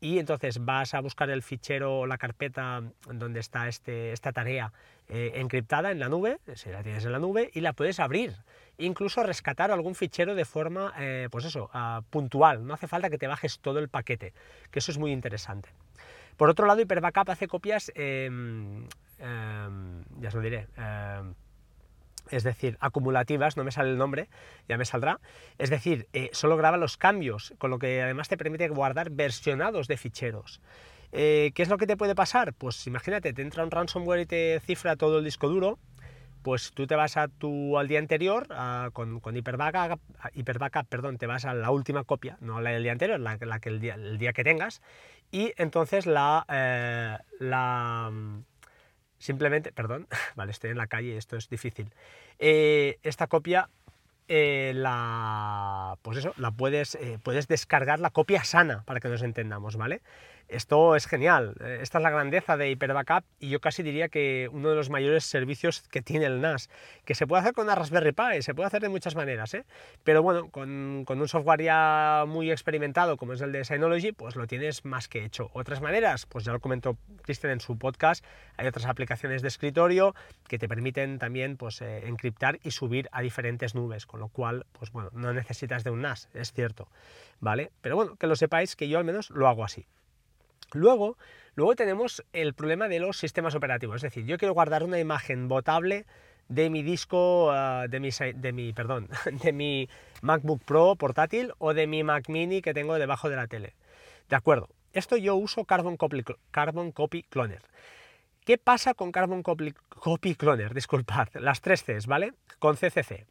y 0.00 0.18
entonces 0.18 0.64
vas 0.64 0.94
a 0.94 1.00
buscar 1.00 1.28
el 1.30 1.42
fichero 1.42 2.00
o 2.00 2.06
la 2.06 2.16
carpeta 2.16 2.82
donde 3.12 3.40
está 3.40 3.68
este, 3.68 4.12
esta 4.12 4.32
tarea 4.32 4.72
eh, 5.08 5.32
encriptada 5.34 5.90
en 5.90 5.98
la 5.98 6.08
nube, 6.08 6.38
si 6.54 6.70
la 6.70 6.82
tienes 6.82 7.04
en 7.04 7.12
la 7.12 7.18
nube, 7.18 7.50
y 7.52 7.60
la 7.60 7.74
puedes 7.74 8.00
abrir. 8.00 8.34
Incluso 8.78 9.22
rescatar 9.22 9.70
algún 9.70 9.94
fichero 9.94 10.34
de 10.34 10.44
forma, 10.46 10.94
eh, 10.98 11.28
pues 11.30 11.44
eso, 11.44 11.70
uh, 11.74 12.02
puntual. 12.08 12.66
No 12.66 12.72
hace 12.74 12.88
falta 12.88 13.10
que 13.10 13.18
te 13.18 13.26
bajes 13.26 13.58
todo 13.58 13.78
el 13.78 13.88
paquete, 13.88 14.32
que 14.70 14.78
eso 14.78 14.90
es 14.90 14.98
muy 14.98 15.12
interesante. 15.12 15.68
Por 16.38 16.48
otro 16.48 16.66
lado, 16.66 16.80
Hyperbackup 16.80 17.28
hace 17.28 17.46
copias, 17.48 17.92
eh, 17.94 18.30
ya 19.18 20.28
os 20.28 20.34
lo 20.34 20.40
diré, 20.40 20.66
es 22.30 22.42
decir, 22.42 22.76
acumulativas, 22.80 23.56
no 23.56 23.64
me 23.64 23.72
sale 23.72 23.90
el 23.90 23.98
nombre, 23.98 24.28
ya 24.68 24.78
me 24.78 24.84
saldrá, 24.84 25.20
es 25.58 25.70
decir, 25.70 26.08
eh, 26.12 26.30
solo 26.32 26.56
graba 26.56 26.76
los 26.76 26.96
cambios, 26.96 27.54
con 27.58 27.70
lo 27.70 27.78
que 27.78 28.02
además 28.02 28.28
te 28.28 28.36
permite 28.36 28.68
guardar 28.68 29.10
versionados 29.10 29.88
de 29.88 29.96
ficheros. 29.96 30.60
Eh, 31.12 31.50
¿Qué 31.54 31.62
es 31.62 31.68
lo 31.68 31.76
que 31.76 31.86
te 31.86 31.96
puede 31.96 32.14
pasar? 32.14 32.54
Pues 32.54 32.86
imagínate, 32.86 33.32
te 33.32 33.42
entra 33.42 33.64
un 33.64 33.70
ransomware 33.70 34.20
y 34.20 34.26
te 34.26 34.60
cifra 34.60 34.96
todo 34.96 35.18
el 35.18 35.24
disco 35.24 35.48
duro, 35.48 35.78
pues 36.42 36.72
tú 36.72 36.86
te 36.86 36.94
vas 36.94 37.16
a 37.16 37.28
tu, 37.28 37.78
al 37.78 37.88
día 37.88 37.98
anterior 37.98 38.46
a, 38.50 38.90
con, 38.92 39.20
con 39.20 39.36
Hyperbackup, 39.36 40.00
perdón, 40.88 41.18
te 41.18 41.26
vas 41.26 41.44
a 41.44 41.54
la 41.54 41.70
última 41.70 42.04
copia, 42.04 42.38
no 42.40 42.60
la 42.60 42.70
del 42.70 42.82
día 42.82 42.92
anterior, 42.92 43.20
la, 43.20 43.36
la 43.40 43.58
que 43.58 43.68
el 43.68 43.80
día, 43.80 43.94
el 43.94 44.18
día 44.18 44.32
que 44.32 44.44
tengas, 44.44 44.80
y 45.30 45.52
entonces 45.56 46.06
la, 46.06 46.44
eh, 46.48 47.18
la 47.38 48.10
simplemente, 49.20 49.70
perdón, 49.70 50.08
vale, 50.34 50.50
estoy 50.50 50.70
en 50.70 50.78
la 50.78 50.88
calle, 50.88 51.16
esto 51.16 51.36
es 51.36 51.48
difícil. 51.48 51.92
Eh, 52.40 52.98
esta 53.04 53.28
copia, 53.28 53.68
eh, 54.26 54.72
la, 54.74 55.96
pues 56.02 56.18
eso, 56.18 56.34
la 56.36 56.50
puedes, 56.50 56.96
eh, 56.96 57.20
puedes 57.22 57.46
descargar 57.46 58.00
la 58.00 58.10
copia 58.10 58.42
sana 58.42 58.82
para 58.84 58.98
que 58.98 59.08
nos 59.08 59.22
entendamos, 59.22 59.76
¿vale? 59.76 60.00
Esto 60.50 60.96
es 60.96 61.06
genial, 61.06 61.54
eh, 61.60 61.78
esta 61.80 61.98
es 61.98 62.02
la 62.02 62.10
grandeza 62.10 62.56
de 62.56 62.68
Hyper 62.72 62.92
Backup 62.92 63.24
y 63.38 63.50
yo 63.50 63.60
casi 63.60 63.84
diría 63.84 64.08
que 64.08 64.50
uno 64.52 64.70
de 64.70 64.74
los 64.74 64.90
mayores 64.90 65.22
servicios 65.24 65.82
que 65.92 66.02
tiene 66.02 66.26
el 66.26 66.40
NAS, 66.40 66.68
que 67.04 67.14
se 67.14 67.24
puede 67.28 67.42
hacer 67.42 67.54
con 67.54 67.66
una 67.66 67.76
Raspberry 67.76 68.10
Pi, 68.10 68.42
se 68.42 68.52
puede 68.52 68.66
hacer 68.66 68.82
de 68.82 68.88
muchas 68.88 69.14
maneras, 69.14 69.54
¿eh? 69.54 69.64
pero 70.02 70.24
bueno, 70.24 70.50
con, 70.50 71.06
un 71.06 71.28
software 71.28 71.62
ya 71.62 72.24
muy 72.26 72.50
experimentado 72.50 73.16
como 73.16 73.34
es 73.34 73.40
el 73.42 73.52
de 73.52 73.64
Synology, 73.64 74.10
pues 74.10 74.34
lo 74.34 74.48
tienes 74.48 74.84
más 74.84 75.06
que 75.06 75.24
hecho. 75.24 75.50
Otras 75.52 75.80
maneras, 75.80 76.26
pues 76.26 76.44
ya 76.44 76.52
lo 76.52 76.58
comentó 76.58 76.96
Cristian 77.22 77.52
en 77.52 77.60
su 77.60 77.78
podcast, 77.78 78.24
hay 78.56 78.66
otras 78.66 78.86
aplicaciones 78.86 79.42
de 79.42 79.48
escritorio 79.48 80.16
que 80.48 80.58
te 80.58 80.66
permiten 80.66 81.20
también 81.20 81.58
pues, 81.58 81.80
eh, 81.80 82.08
encriptar 82.08 82.58
y 82.64 82.72
subir 82.72 83.08
a 83.12 83.22
diferentes 83.22 83.76
nubes, 83.76 84.04
con 84.04 84.18
lo 84.18 84.26
cual, 84.26 84.66
pues 84.72 84.90
bueno, 84.90 85.10
no 85.12 85.32
necesitas 85.32 85.84
de 85.84 85.90
un 85.90 86.02
NAS, 86.02 86.28
es 86.34 86.52
cierto, 86.52 86.88
¿vale? 87.38 87.70
Pero 87.82 87.94
bueno, 87.94 88.16
que 88.16 88.26
lo 88.26 88.34
sepáis 88.34 88.74
que 88.74 88.88
yo 88.88 88.98
al 88.98 89.04
menos 89.04 89.30
lo 89.30 89.46
hago 89.46 89.62
así. 89.62 89.86
Luego, 90.72 91.16
luego 91.54 91.74
tenemos 91.74 92.24
el 92.32 92.54
problema 92.54 92.88
de 92.88 93.00
los 93.00 93.16
sistemas 93.16 93.54
operativos, 93.54 93.96
es 93.96 94.02
decir, 94.02 94.24
yo 94.24 94.38
quiero 94.38 94.54
guardar 94.54 94.82
una 94.82 94.98
imagen 94.98 95.48
botable 95.48 96.06
de 96.48 96.68
mi 96.68 96.82
disco, 96.82 97.50
ah, 97.52 97.86
de, 97.88 98.00
mi, 98.00 98.10
de, 98.10 98.52
mi, 98.52 98.72
perdón, 98.72 99.08
de 99.42 99.52
mi 99.52 99.88
MacBook 100.20 100.62
Pro 100.64 100.96
portátil 100.96 101.52
o 101.58 101.74
de 101.74 101.86
mi 101.86 102.02
Mac 102.04 102.28
Mini 102.28 102.60
que 102.60 102.74
tengo 102.74 102.98
debajo 102.98 103.30
de 103.30 103.36
la 103.36 103.46
tele. 103.46 103.74
De 104.28 104.36
acuerdo, 104.36 104.68
esto 104.92 105.16
yo 105.16 105.36
uso 105.36 105.64
Carbon 105.64 105.96
Copy, 105.96 106.24
Carbon 106.50 106.92
Copy 106.92 107.22
Cloner. 107.22 107.62
¿Qué 108.44 108.58
pasa 108.58 108.94
con 108.94 109.12
Carbon 109.12 109.42
Copy, 109.42 109.72
Copy 109.88 110.34
Cloner? 110.34 110.74
Disculpad, 110.74 111.28
las 111.34 111.60
tres 111.60 111.84
Cs, 111.84 112.06
¿vale? 112.06 112.32
Con 112.58 112.76
CCC. 112.76 113.26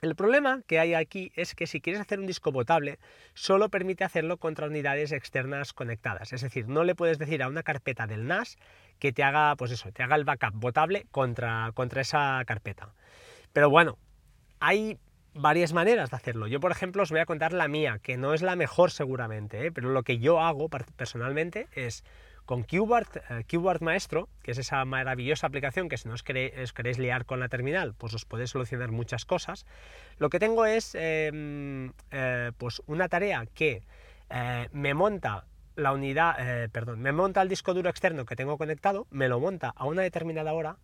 El 0.00 0.14
problema 0.14 0.62
que 0.66 0.78
hay 0.78 0.94
aquí 0.94 1.32
es 1.34 1.56
que 1.56 1.66
si 1.66 1.80
quieres 1.80 2.00
hacer 2.00 2.20
un 2.20 2.26
disco 2.26 2.52
botable, 2.52 2.98
solo 3.34 3.68
permite 3.68 4.04
hacerlo 4.04 4.36
contra 4.36 4.68
unidades 4.68 5.10
externas 5.10 5.72
conectadas. 5.72 6.32
Es 6.32 6.42
decir, 6.42 6.68
no 6.68 6.84
le 6.84 6.94
puedes 6.94 7.18
decir 7.18 7.42
a 7.42 7.48
una 7.48 7.64
carpeta 7.64 8.06
del 8.06 8.26
NAS 8.28 8.58
que 9.00 9.12
te 9.12 9.24
haga, 9.24 9.56
pues 9.56 9.72
eso, 9.72 9.90
te 9.90 10.04
haga 10.04 10.14
el 10.14 10.24
backup 10.24 10.54
botable 10.54 11.06
contra, 11.10 11.72
contra 11.74 12.02
esa 12.02 12.40
carpeta. 12.46 12.92
Pero 13.52 13.70
bueno, 13.70 13.98
hay 14.60 14.98
varias 15.34 15.72
maneras 15.72 16.10
de 16.10 16.16
hacerlo. 16.16 16.46
Yo, 16.46 16.60
por 16.60 16.70
ejemplo, 16.70 17.02
os 17.02 17.10
voy 17.10 17.20
a 17.20 17.26
contar 17.26 17.52
la 17.52 17.66
mía, 17.66 17.98
que 18.00 18.16
no 18.16 18.34
es 18.34 18.42
la 18.42 18.54
mejor 18.54 18.92
seguramente, 18.92 19.66
¿eh? 19.66 19.72
pero 19.72 19.90
lo 19.90 20.04
que 20.04 20.18
yo 20.18 20.40
hago 20.40 20.68
personalmente 20.68 21.66
es 21.72 22.04
con 22.48 22.62
QBart, 22.62 23.18
eh, 23.28 23.78
Maestro, 23.82 24.30
que 24.42 24.52
es 24.52 24.58
esa 24.58 24.82
maravillosa 24.86 25.46
aplicación 25.46 25.90
que 25.90 25.98
si 25.98 26.08
no 26.08 26.14
os 26.14 26.22
queréis, 26.22 26.98
liar 26.98 27.26
con 27.26 27.40
la 27.40 27.50
terminal, 27.50 27.92
pues 27.92 28.14
os 28.14 28.24
puede 28.24 28.46
solucionar 28.46 28.90
muchas 28.90 29.26
cosas, 29.26 29.66
lo 30.16 30.30
que 30.30 30.38
tengo 30.38 30.64
es 30.64 30.94
em, 30.94 31.92
eh, 32.10 32.52
pues 32.56 32.80
una 32.86 33.10
tarea 33.10 33.44
que 33.52 33.82
eh, 34.30 34.68
me 34.72 34.94
monta 34.94 35.44
la 35.76 35.92
unidad, 35.92 36.70
perdón, 36.72 37.00
me 37.00 37.12
monta 37.12 37.42
el 37.42 37.50
disco 37.50 37.74
duro 37.74 37.90
externo 37.90 38.24
que 38.24 38.34
tengo 38.34 38.56
conectado, 38.56 39.06
me 39.10 39.28
lo 39.28 39.38
monta 39.40 39.74
a 39.76 39.84
una 39.84 40.00
determinada 40.00 40.54
hora, 40.54 40.78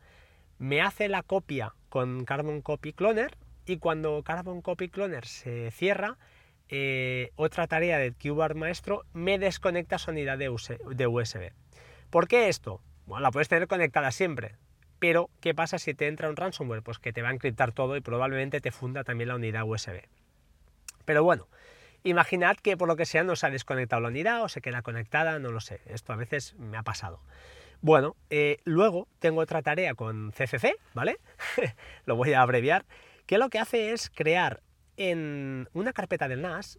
me 0.59 0.83
hace 0.83 1.09
la 1.09 1.23
copia 1.23 1.75
con 1.89 2.27
Carbon 2.27 2.61
Copy 2.61 2.93
Cloner 2.93 3.39
y 3.65 3.79
cuando 3.79 4.23
Carbon 4.23 4.61
Copy 4.61 4.91
Cloner 4.91 5.25
se 5.25 5.71
cierra, 5.71 6.19
eh, 6.69 7.31
otra 7.37 7.67
tarea 7.67 7.99
de 7.99 8.13
QBAR 8.13 8.55
Maestro 8.55 9.05
me 9.13 9.39
desconecta 9.39 9.99
su 9.99 10.11
unidad 10.11 10.39
de, 10.39 10.49
USB. 10.49 11.53
¿Por 12.11 12.29
qué 12.29 12.49
esto? 12.49 12.81
Bueno, 13.07 13.23
la 13.23 13.31
puedes 13.31 13.49
tener 13.49 13.69
conectada 13.69 14.11
siempre, 14.11 14.57
pero 14.99 15.29
¿qué 15.41 15.55
pasa 15.55 15.79
si 15.79 15.95
te 15.95 16.09
entra 16.09 16.31
un 16.31 16.37
ransomware? 16.37 16.83
Pues 16.83 16.99
que 16.99 17.13
te 17.13 17.23
va 17.23 17.29
a 17.29 17.33
encriptar 17.33 17.73
todo 17.73 17.97
y 17.97 18.01
probablemente 18.01 18.61
te 18.61 18.71
funda 18.71 19.05
también 19.05 19.29
la 19.29 19.37
unidad 19.37 19.65
USB. 19.65 20.01
Pero 21.05 21.23
bueno, 21.23 21.49
imaginad 22.03 22.57
que 22.57 22.77
por 22.77 22.89
lo 22.89 22.97
que 22.97 23.05
sea 23.05 23.25
no 23.25 23.37
se 23.37 23.47
ha 23.47 23.51
desconectado 23.51 24.01
la 24.01 24.09
unidad 24.09 24.43
o 24.43 24.49
se 24.49 24.63
queda 24.63 24.83
conectada, 24.83 25.39
no 25.39 25.51
lo 25.51 25.61
sé, 25.61 25.81
esto 25.87 26.13
a 26.13 26.17
veces 26.17 26.55
me 26.55 26.79
ha 26.79 26.83
pasado. 26.83 27.21
Bueno, 27.83 28.17
eh, 28.31 28.59
luego 28.65 29.09
tengo 29.19 29.43
otra 29.43 29.61
tarea 29.61 29.95
con 29.95 30.33
CCC, 30.33 30.77
¿vale? 30.95 31.19
lo 32.07 32.17
voy 32.17 32.33
a 32.33 32.41
abreviar, 32.41 32.87
que 33.27 33.37
lo 33.37 33.51
que 33.51 33.59
hace 33.59 33.93
es 33.93 34.09
crear 34.09 34.63
en 34.97 35.69
una 35.73 35.93
carpeta 35.93 36.29
del 36.29 36.43
NAS 36.43 36.79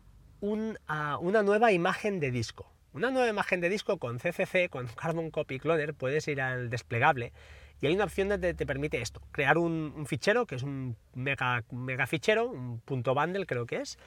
ah, 0.88 1.18
una 1.22 1.44
nueva 1.44 1.72
imagen 1.72 2.20
de 2.20 2.32
disco. 2.32 2.72
Una 2.94 3.12
nueva 3.12 3.28
imagen 3.28 3.60
de 3.60 3.70
disco 3.70 3.98
con 3.98 4.20
CCC, 4.20 4.70
con 4.70 4.88
Carbon 4.88 5.30
Copy 5.30 5.60
Cloner, 5.60 5.94
puedes 5.94 6.28
ir 6.28 6.40
al 6.40 6.70
desplegable 6.70 7.34
y 7.82 7.88
hay 7.88 7.96
una 7.96 8.06
opción 8.06 8.30
donde 8.30 8.54
te 8.54 8.66
permite 8.66 9.02
esto, 9.02 9.22
crear 9.32 9.58
un, 9.58 10.06
fichero, 10.08 10.46
que 10.46 10.56
es 10.56 10.64
un 10.64 10.98
mega, 11.14 11.64
mega 11.72 12.08
fichero, 12.08 12.48
un 12.50 12.80
punto 12.80 13.14
bundle 13.14 13.46
creo 13.46 13.66
que 13.66 13.78
es, 13.78 13.98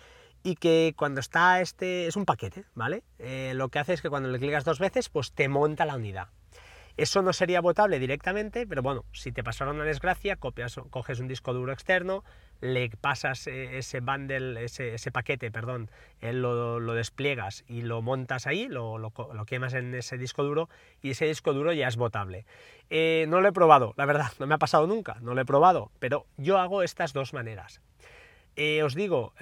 y 0.42 0.54
que 0.54 0.94
cuando 0.96 1.20
está 1.20 1.60
este, 1.60 2.06
es 2.06 2.16
un 2.16 2.24
paquete, 2.24 2.64
¿vale? 2.74 3.02
Eh, 3.18 3.52
lo 3.54 3.68
que 3.68 3.78
hace 3.78 3.92
es 3.92 4.02
que 4.02 4.08
cuando 4.08 4.30
le 4.30 4.38
clicas 4.38 4.64
dos 4.64 4.78
veces, 4.78 5.08
pues 5.08 5.32
te 5.32 5.48
monta 5.48 5.84
la 5.84 5.96
unidad. 5.96 6.28
Eso 6.98 7.22
no 7.22 7.32
sería 7.32 7.60
votable 7.60 8.00
directamente, 8.00 8.66
pero 8.66 8.82
bueno, 8.82 9.04
si 9.12 9.30
te 9.30 9.44
pasara 9.44 9.70
una 9.70 9.84
desgracia, 9.84 10.34
coges 10.34 11.20
un 11.20 11.28
disco 11.28 11.54
duro 11.54 11.72
externo, 11.72 12.24
le 12.60 12.90
pasas 12.90 13.46
eh, 13.46 13.78
ese 13.78 14.00
bundle, 14.00 14.64
ese, 14.64 15.12
paquete, 15.12 15.52
perdón, 15.52 15.92
lo, 16.20 16.80
lo, 16.80 16.94
despliegas 16.94 17.64
y 17.68 17.82
lo 17.82 18.02
montas 18.02 18.48
ahí, 18.48 18.66
lo, 18.66 19.12
quemas 19.46 19.74
en 19.74 19.94
ese 19.94 20.18
disco 20.18 20.42
duro 20.42 20.68
y 21.00 21.10
ese 21.10 21.26
disco 21.26 21.52
duro 21.52 21.72
ya 21.72 21.86
es 21.86 21.96
votable. 21.96 22.46
Eh, 22.90 23.26
no 23.28 23.40
lo 23.40 23.48
he 23.48 23.52
probado, 23.52 23.94
la 23.96 24.04
verdad, 24.04 24.32
no 24.40 24.48
me 24.48 24.56
ha 24.56 24.58
pasado 24.58 24.88
nunca, 24.88 25.18
no 25.20 25.34
lo 25.34 25.40
he 25.40 25.44
probado, 25.44 25.92
pero 26.00 26.26
yo 26.36 26.58
hago 26.58 26.82
estas 26.82 27.12
dos 27.12 27.32
maneras. 27.32 27.80
Eh, 28.56 28.82
os 28.82 28.96
digo, 28.96 29.34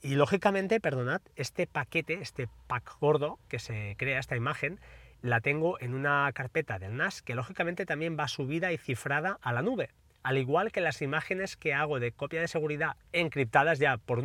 y 0.00 0.14
lógicamente, 0.14 0.80
perdonad, 0.80 1.20
este 1.36 1.66
paquete, 1.66 2.14
este 2.14 2.48
pack 2.66 2.96
gordo 2.98 3.38
que 3.48 3.58
se 3.58 3.94
crea 3.98 4.18
esta 4.18 4.36
imagen, 4.36 4.80
la 5.22 5.40
tengo 5.40 5.80
en 5.80 5.94
una 5.94 6.30
carpeta 6.34 6.78
del 6.78 6.96
NAS 6.96 7.22
que 7.22 7.34
lógicamente 7.34 7.86
también 7.86 8.16
va 8.18 8.28
subida 8.28 8.72
y 8.72 8.76
cifrada 8.76 9.38
a 9.40 9.52
la 9.52 9.62
nube. 9.62 9.90
Al 10.24 10.38
igual 10.38 10.70
que 10.70 10.80
las 10.80 11.02
imágenes 11.02 11.56
que 11.56 11.74
hago 11.74 11.98
de 11.98 12.12
copia 12.12 12.40
de 12.40 12.46
seguridad 12.46 12.96
encriptadas 13.12 13.78
ya 13.80 13.96
por, 13.96 14.22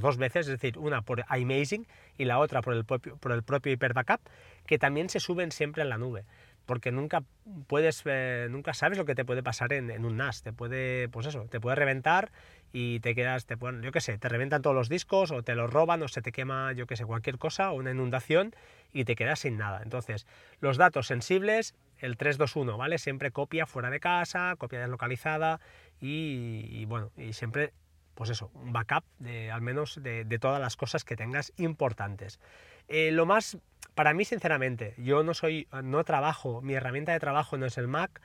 dos 0.00 0.16
veces, 0.16 0.46
es 0.46 0.52
decir, 0.52 0.78
una 0.78 1.02
por 1.02 1.24
iMazing 1.30 1.86
y 2.16 2.24
la 2.24 2.38
otra 2.38 2.60
por 2.60 2.74
el 2.74 2.84
propio, 2.84 3.16
por 3.18 3.30
el 3.32 3.44
propio 3.44 3.72
Hyper 3.72 3.92
Backup, 3.92 4.20
que 4.66 4.78
también 4.78 5.08
se 5.08 5.20
suben 5.20 5.52
siempre 5.52 5.82
en 5.82 5.90
la 5.90 5.98
nube 5.98 6.24
porque 6.68 6.92
nunca 6.92 7.22
puedes, 7.66 8.02
eh, 8.04 8.46
nunca 8.50 8.74
sabes 8.74 8.98
lo 8.98 9.06
que 9.06 9.14
te 9.14 9.24
puede 9.24 9.42
pasar 9.42 9.72
en, 9.72 10.04
un 10.04 10.18
NAS, 10.18 10.42
te 10.42 10.52
puede, 10.52 11.08
pues 11.08 11.26
eso, 11.26 11.46
te 11.46 11.60
puede 11.60 11.76
reventar 11.76 12.30
y 12.74 13.00
te 13.00 13.14
quedas, 13.14 13.46
te 13.46 13.56
pueden, 13.56 13.80
yo 13.80 13.90
qué 13.90 14.02
sé, 14.02 14.18
te 14.18 14.28
reventan 14.28 14.60
todos 14.60 14.76
los 14.76 14.90
discos 14.90 15.30
o 15.30 15.42
te 15.42 15.54
los 15.54 15.72
roban 15.72 16.02
o 16.02 16.08
se 16.08 16.20
te 16.20 16.30
quema, 16.30 16.74
yo 16.74 16.86
qué 16.86 16.94
sé, 16.94 17.06
cualquier 17.06 17.38
cosa 17.38 17.70
o 17.70 17.76
una 17.76 17.92
inundación 17.92 18.54
y 18.92 19.06
te 19.06 19.16
quedas 19.16 19.40
sin 19.40 19.56
nada. 19.56 19.80
Entonces, 19.82 20.26
los 20.60 20.76
datos 20.76 21.06
sensibles, 21.06 21.74
el 21.96 22.18
321, 22.18 22.76
¿vale? 22.76 22.98
Siempre 22.98 23.30
copia 23.30 23.64
fuera 23.64 23.88
de 23.88 23.98
casa, 23.98 24.54
copia 24.58 24.80
deslocalizada 24.80 25.60
y, 26.02 26.84
bueno, 26.84 27.12
y 27.16 27.32
siempre, 27.32 27.72
pues 28.14 28.28
eso, 28.28 28.50
un 28.52 28.74
backup 28.74 29.04
de, 29.18 29.50
al 29.50 29.62
menos 29.62 30.02
de, 30.02 30.38
todas 30.38 30.60
las 30.60 30.76
cosas 30.76 31.02
que 31.02 31.16
tengas 31.16 31.50
importantes. 31.56 32.40
Eh, 32.88 33.10
lo 33.10 33.24
más 33.24 33.56
para 33.98 34.14
mí, 34.14 34.24
sinceramente, 34.24 34.94
yo 34.96 35.24
no 35.24 35.34
soy, 35.34 35.66
no 35.82 36.04
trabajo, 36.04 36.62
mi 36.62 36.74
herramienta 36.74 37.10
de 37.10 37.18
trabajo 37.18 37.58
no 37.58 37.66
es 37.66 37.78
el 37.78 37.88
Mac, 37.88 38.20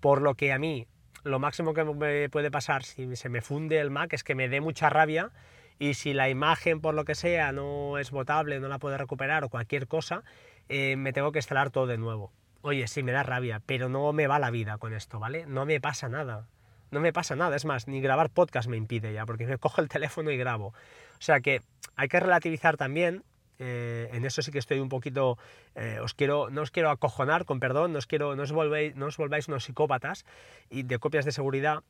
por 0.00 0.22
lo 0.22 0.36
que 0.36 0.54
a 0.54 0.58
mí 0.58 0.86
lo 1.22 1.38
máximo 1.38 1.74
que 1.74 1.84
me 1.84 2.30
puede 2.30 2.50
pasar 2.50 2.82
si 2.82 3.14
se 3.16 3.28
me 3.28 3.42
funde 3.42 3.78
el 3.78 3.90
Mac 3.90 4.14
es 4.14 4.24
que 4.24 4.34
me 4.34 4.48
dé 4.48 4.62
mucha 4.62 4.88
rabia 4.88 5.30
y 5.78 5.92
si 5.92 6.14
la 6.14 6.30
imagen 6.30 6.80
por 6.80 6.94
lo 6.94 7.04
que 7.04 7.14
sea 7.14 7.52
no 7.52 7.98
es 7.98 8.10
votable, 8.10 8.58
no 8.58 8.68
la 8.68 8.78
puedo 8.78 8.96
recuperar 8.96 9.44
o 9.44 9.50
cualquier 9.50 9.86
cosa, 9.86 10.24
eh, 10.70 10.96
me 10.96 11.12
tengo 11.12 11.30
que 11.30 11.40
instalar 11.40 11.68
todo 11.68 11.86
de 11.86 11.98
nuevo. 11.98 12.32
Oye, 12.62 12.88
sí, 12.88 13.02
me 13.02 13.12
da 13.12 13.22
rabia, 13.22 13.60
pero 13.66 13.90
no 13.90 14.10
me 14.14 14.26
va 14.26 14.38
la 14.38 14.50
vida 14.50 14.78
con 14.78 14.94
esto, 14.94 15.20
¿vale? 15.20 15.44
No 15.44 15.66
me 15.66 15.78
pasa 15.78 16.08
nada. 16.08 16.48
No 16.90 17.00
me 17.00 17.12
pasa 17.12 17.36
nada, 17.36 17.54
es 17.54 17.66
más, 17.66 17.86
ni 17.86 18.00
grabar 18.00 18.30
podcast 18.30 18.66
me 18.66 18.78
impide 18.78 19.12
ya, 19.12 19.26
porque 19.26 19.46
me 19.46 19.58
cojo 19.58 19.82
el 19.82 19.90
teléfono 19.90 20.30
y 20.30 20.38
grabo. 20.38 20.68
O 20.68 20.74
sea 21.18 21.40
que 21.40 21.60
hay 21.96 22.08
que 22.08 22.18
relativizar 22.18 22.78
también 22.78 23.24
eh, 23.64 24.08
en 24.12 24.24
eso 24.24 24.42
sí 24.42 24.50
que 24.50 24.58
estoy 24.58 24.80
un 24.80 24.88
poquito, 24.88 25.38
eh, 25.76 26.00
os 26.02 26.14
quiero, 26.14 26.50
no 26.50 26.62
os 26.62 26.72
quiero 26.72 26.90
acojonar, 26.90 27.44
con 27.44 27.60
perdón, 27.60 27.92
no 27.92 27.98
os, 27.98 28.08
quiero, 28.08 28.34
no 28.34 28.42
os, 28.42 28.50
volvéis, 28.50 28.96
no 28.96 29.06
os 29.06 29.16
volváis 29.16 29.46
unos 29.46 29.62
psicópatas 29.64 30.26
y 30.68 30.82
de 30.82 30.98
copias 30.98 31.24
de 31.24 31.30
seguridad, 31.30 31.84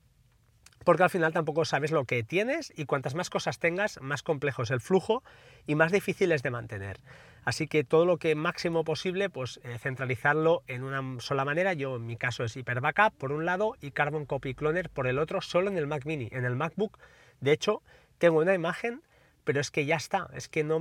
porque 0.85 1.03
al 1.03 1.09
final 1.09 1.33
tampoco 1.33 1.65
sabes 1.65 1.91
lo 1.91 2.05
que 2.05 2.23
tienes 2.23 2.73
y 2.77 2.85
cuantas 2.85 3.15
más 3.15 3.31
cosas 3.31 3.59
tengas, 3.59 4.03
más 4.03 4.23
complejo 4.23 4.65
es 4.65 4.71
el 4.71 4.83
flujo 4.83 5.23
y 5.67 5.75
más 5.75 5.93
difícil 5.93 6.31
es 6.33 6.43
de 6.43 6.51
mantener. 6.51 7.01
Así 7.45 7.67
que 7.67 7.85
todo 7.85 8.05
lo 8.05 8.19
que 8.19 8.35
máximo 8.35 8.85
posible, 8.85 9.31
pues 9.31 9.59
eh, 9.65 9.79
centralizarlo 9.79 10.63
en 10.67 10.85
una 10.85 11.21
sola 11.21 11.47
manera. 11.47 11.73
Yo 11.73 11.97
en 11.97 12.07
mi 12.07 12.17
caso 12.17 12.45
es 12.45 12.55
Hyper 12.55 12.83
Backup 12.83 13.17
por 13.17 13.33
un 13.33 13.47
lado 13.47 13.77
y 13.81 13.93
Carbon 13.93 14.27
Copy 14.27 14.55
Cloner 14.55 14.91
por 14.91 15.07
el 15.07 15.19
otro, 15.19 15.41
solo 15.41 15.71
en 15.71 15.79
el 15.79 15.87
Mac 15.87 16.05
Mini. 16.05 16.29
En 16.33 16.45
el 16.45 16.55
MacBook, 16.55 16.99
de 17.41 17.53
hecho, 17.53 17.83
tengo 18.19 18.41
una 18.41 18.55
imagen 18.55 19.03
pero 19.45 19.61
es 19.61 19.71
que 19.71 19.85
ya 19.87 19.97
está, 19.97 20.29
es 20.35 20.49
que 20.49 20.65
no 20.65 20.81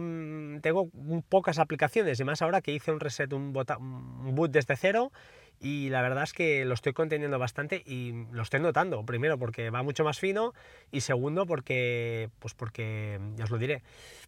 tengo 0.61 0.89
pocas 1.29 1.59
aplicaciones 1.59 2.19
y 2.19 2.23
más 2.23 2.41
ahora 2.41 2.61
que 2.61 2.71
hice 2.71 2.91
un 2.91 2.99
reset, 2.99 3.31
un, 3.33 3.53
boot 3.53 4.51
desde 4.51 4.75
cero 4.75 5.11
y 5.59 5.89
la 5.89 6.01
verdad 6.01 6.23
es 6.23 6.33
que 6.33 6.65
lo 6.65 6.73
estoy 6.73 6.93
conteniendo 6.93 7.37
bastante 7.37 7.83
y 7.85 8.25
lo 8.31 8.41
estoy 8.41 8.59
notando, 8.59 9.05
primero 9.05 9.37
porque 9.37 9.69
va 9.69 9.83
mucho 9.83 10.03
más 10.03 10.19
fino 10.19 10.53
y 10.91 11.01
segundo 11.01 11.45
porque, 11.45 12.29
pues 12.39 12.53
porque, 12.53 13.19
ya 13.35 13.43
os 13.43 13.51
lo 13.51 13.57
diré, 13.57 13.83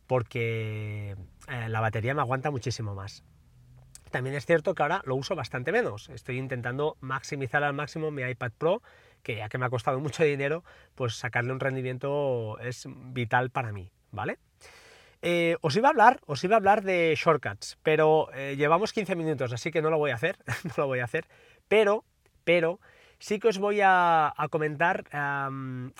porque 0.07 1.15
eh, 1.47 1.69
la 1.69 1.81
batería 1.81 2.13
me 2.13 2.21
aguanta 2.21 2.51
muchísimo 2.51 2.93
más. 2.93 3.23
También 4.11 4.35
es 4.35 4.45
cierto 4.45 4.75
que 4.75 4.83
ahora 4.83 5.01
lo 5.05 5.15
uso 5.15 5.35
bastante 5.35 5.71
menos. 5.71 6.09
Estoy 6.09 6.37
intentando 6.37 6.97
maximizar 7.01 7.63
al 7.63 7.73
máximo 7.73 8.11
mi 8.11 8.21
iPad 8.21 8.51
Pro, 8.55 8.83
que 9.23 9.37
ya 9.37 9.49
que 9.49 9.57
me 9.57 9.65
ha 9.65 9.71
costado 9.71 9.99
mucho 10.01 10.23
dinero, 10.23 10.63
pues 10.93 11.15
sacarle 11.15 11.51
un 11.51 11.59
rendimiento 11.59 12.59
es 12.59 12.87
vital 12.87 13.49
para 13.49 13.71
mí, 13.71 13.91
¿vale? 14.13 14.37
Eh, 15.21 15.57
os 15.61 15.75
iba 15.75 15.87
a 15.87 15.91
hablar, 15.91 16.19
os 16.25 16.43
iba 16.43 16.55
a 16.55 16.59
hablar 16.59 16.83
de 16.83 17.15
shortcuts, 17.17 17.77
pero 17.83 18.29
eh, 18.33 18.55
llevamos 18.57 18.93
15 18.93 19.15
minutos, 19.15 19.53
así 19.53 19.71
que 19.71 19.81
no 19.81 19.89
lo 19.89 19.97
voy 19.97 20.11
a 20.11 20.15
hacer, 20.15 20.37
no 20.63 20.73
lo 20.77 20.87
voy 20.87 20.99
a 20.99 21.05
hacer, 21.05 21.25
pero, 21.67 22.03
pero 22.43 22.79
sí 23.19 23.39
que 23.39 23.47
os 23.47 23.57
voy 23.57 23.79
a, 23.81 24.33
comentar, 24.51 25.05
a 25.13 25.49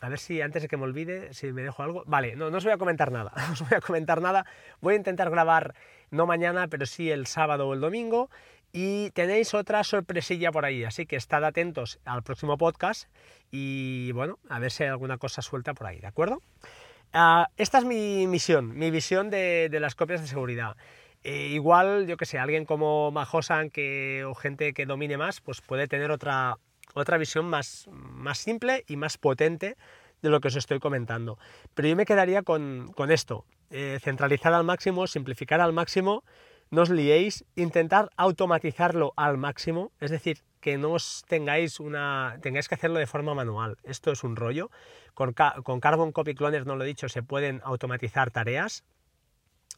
ver 0.09 0.19
si 0.19 0.41
antes 0.41 0.63
de 0.63 0.67
que 0.67 0.75
me 0.75 0.83
olvide, 0.83 1.33
si 1.33 1.53
me 1.53 1.63
dejo 1.63 1.83
algo, 1.83 2.03
vale, 2.05 2.35
no, 2.35 2.49
no 2.49 2.57
os 2.57 2.65
voy 2.65 2.73
a 2.73 2.77
comentar 2.77 3.11
nada, 3.11 3.31
no 3.47 3.53
os 3.53 3.61
voy 3.61 3.77
a 3.77 3.81
comentar 3.81 4.21
nada, 4.21 4.45
voy 4.81 4.95
a 4.95 4.97
intentar 4.97 5.29
grabar 5.29 5.73
no 6.11 6.25
mañana, 6.25 6.67
pero 6.67 6.85
sí 6.85 7.09
el 7.09 7.25
sábado 7.25 7.67
o 7.69 7.73
el 7.73 7.79
domingo, 7.79 8.29
y 8.73 9.11
tenéis 9.11 9.53
otra 9.53 9.83
sorpresilla 9.85 10.51
por 10.51 10.65
ahí, 10.65 10.83
así 10.83 11.05
que 11.05 11.15
estad 11.15 11.45
atentos 11.45 11.99
al 12.03 12.23
próximo 12.23 12.57
podcast 12.57 13.07
y 13.51 14.11
bueno, 14.11 14.39
a 14.49 14.59
ver 14.59 14.71
si 14.71 14.83
hay 14.83 14.89
alguna 14.89 15.17
cosa 15.17 15.41
suelta 15.41 15.73
por 15.73 15.87
ahí, 15.87 15.99
¿de 15.99 16.07
acuerdo? 16.07 16.41
Ah, 17.15 17.47
esta 17.57 17.77
es 17.77 17.85
mi 17.85 18.25
misión, 18.25 18.75
mi 18.75 18.89
visión 18.89 19.29
de, 19.29 19.69
las 19.79 19.93
copias 19.93 20.21
de 20.21 20.27
seguridad. 20.27 20.75
Eh, 21.23 21.49
igual, 21.49 22.07
yo 22.07 22.17
que 22.17 22.25
sé, 22.25 22.39
alguien 22.39 22.65
como 22.65 23.11
Mahosan 23.11 23.69
que, 23.69 24.25
o 24.25 24.33
gente 24.33 24.73
que 24.73 24.87
domine 24.87 25.15
más, 25.17 25.39
pues 25.39 25.61
puede 25.61 25.87
tener 25.87 26.09
otra, 26.09 26.57
otra 26.95 27.19
visión 27.19 27.45
más, 27.45 27.87
más 27.91 28.39
simple 28.39 28.83
y 28.87 28.97
más 28.97 29.19
potente 29.19 29.77
de 30.23 30.29
lo 30.29 30.41
que 30.41 30.47
os 30.47 30.55
estoy 30.55 30.79
comentando. 30.79 31.37
Pero 31.75 31.87
yo 31.87 31.95
me 31.95 32.05
quedaría 32.05 32.41
con, 32.41 32.91
esto, 33.09 33.45
eh, 33.69 33.99
centralizar 34.01 34.53
al 34.55 34.63
máximo, 34.63 35.05
simplificar 35.05 35.61
al 35.61 35.71
máximo, 35.71 36.23
no 36.71 36.81
os 36.81 36.89
liéis, 36.89 37.45
intentar 37.55 38.09
automatizarlo 38.17 39.13
al 39.17 39.37
máximo, 39.37 39.91
es 39.99 40.09
decir, 40.09 40.39
que 40.63 40.77
no 40.77 40.95
tengáis 41.27 41.81
una 41.81 42.37
tengáis 42.41 42.69
que 42.69 42.75
hacerlo 42.75 42.97
de 42.97 43.05
forma 43.05 43.33
manual. 43.35 43.75
Esto 43.83 44.13
es 44.13 44.23
un 44.23 44.37
rollo. 44.37 44.71
Con, 45.13 45.33
Carbon 45.33 46.13
Copy 46.13 46.35
Cloner, 46.35 46.65
no 46.65 46.77
lo 46.77 46.85
he 46.85 46.87
dicho, 46.87 47.09
se 47.09 47.21
pueden 47.21 47.59
automatizar 47.65 48.31
tareas, 48.31 48.85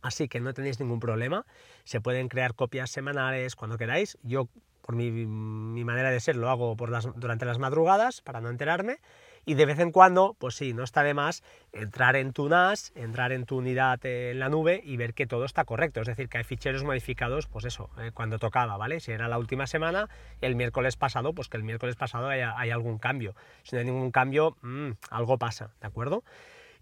así 0.03 0.27
que 0.27 0.39
no 0.39 0.53
tenéis 0.53 0.79
ningún 0.79 0.99
problema. 0.99 1.47
Se 1.85 2.01
pueden 2.01 2.27
crear 2.29 2.53
copias 2.53 2.91
semanales 2.91 3.55
cuando 3.55 3.79
queráis. 3.79 4.19
Yo, 4.21 4.47
por 4.83 4.95
mi, 4.95 5.09
manera 5.83 6.11
de 6.11 6.19
ser, 6.19 6.35
lo 6.35 6.51
hago 6.51 6.77
por 6.77 6.91
las, 6.91 7.09
durante 7.15 7.45
las 7.45 7.57
madrugadas 7.57 8.21
para 8.21 8.39
no 8.39 8.51
enterarme 8.51 8.99
y 9.45 9.53
de 9.53 9.65
vez 9.65 9.79
en 9.79 9.91
cuando, 9.91 10.35
pues 10.39 10.55
sí, 10.55 10.73
no 10.73 10.83
está 10.83 11.03
de 11.03 11.13
más 11.13 11.43
entrar 11.71 12.15
en 12.15 12.33
tu 12.33 12.49
NAS, 12.49 12.91
entrar 12.95 13.31
en 13.31 13.45
tu 13.45 13.57
unidad 13.57 14.03
en 14.05 14.39
la 14.39 14.49
nube 14.49 14.81
y 14.83 14.97
ver 14.97 15.13
que 15.13 15.27
todo 15.27 15.45
está 15.45 15.65
correcto, 15.65 16.01
es 16.01 16.07
decir, 16.07 16.29
que 16.29 16.39
hay 16.39 16.43
ficheros 16.43 16.83
modificados, 16.83 17.47
pues 17.47 17.65
eso, 17.65 17.89
eh, 17.99 18.11
cuando 18.13 18.39
tocaba, 18.39 18.77
¿vale? 18.77 18.99
Si 18.99 19.11
era 19.11 19.27
la 19.27 19.37
última 19.37 19.67
semana, 19.67 20.09
el 20.41 20.55
miércoles 20.55 20.95
pasado, 20.97 21.33
pues 21.33 21.47
que 21.47 21.57
el 21.57 21.63
miércoles 21.63 21.95
pasado 21.95 22.27
haya, 22.27 22.51
algún 22.51 22.97
cambio. 22.97 23.35
Si 23.63 23.75
no 23.75 23.79
hay 23.79 23.85
ningún 23.85 24.11
cambio, 24.11 24.57
mm, 24.61 24.91
algo 25.11 25.37
pasa, 25.37 25.71
¿de 25.79 25.87
acuerdo? 25.87 26.23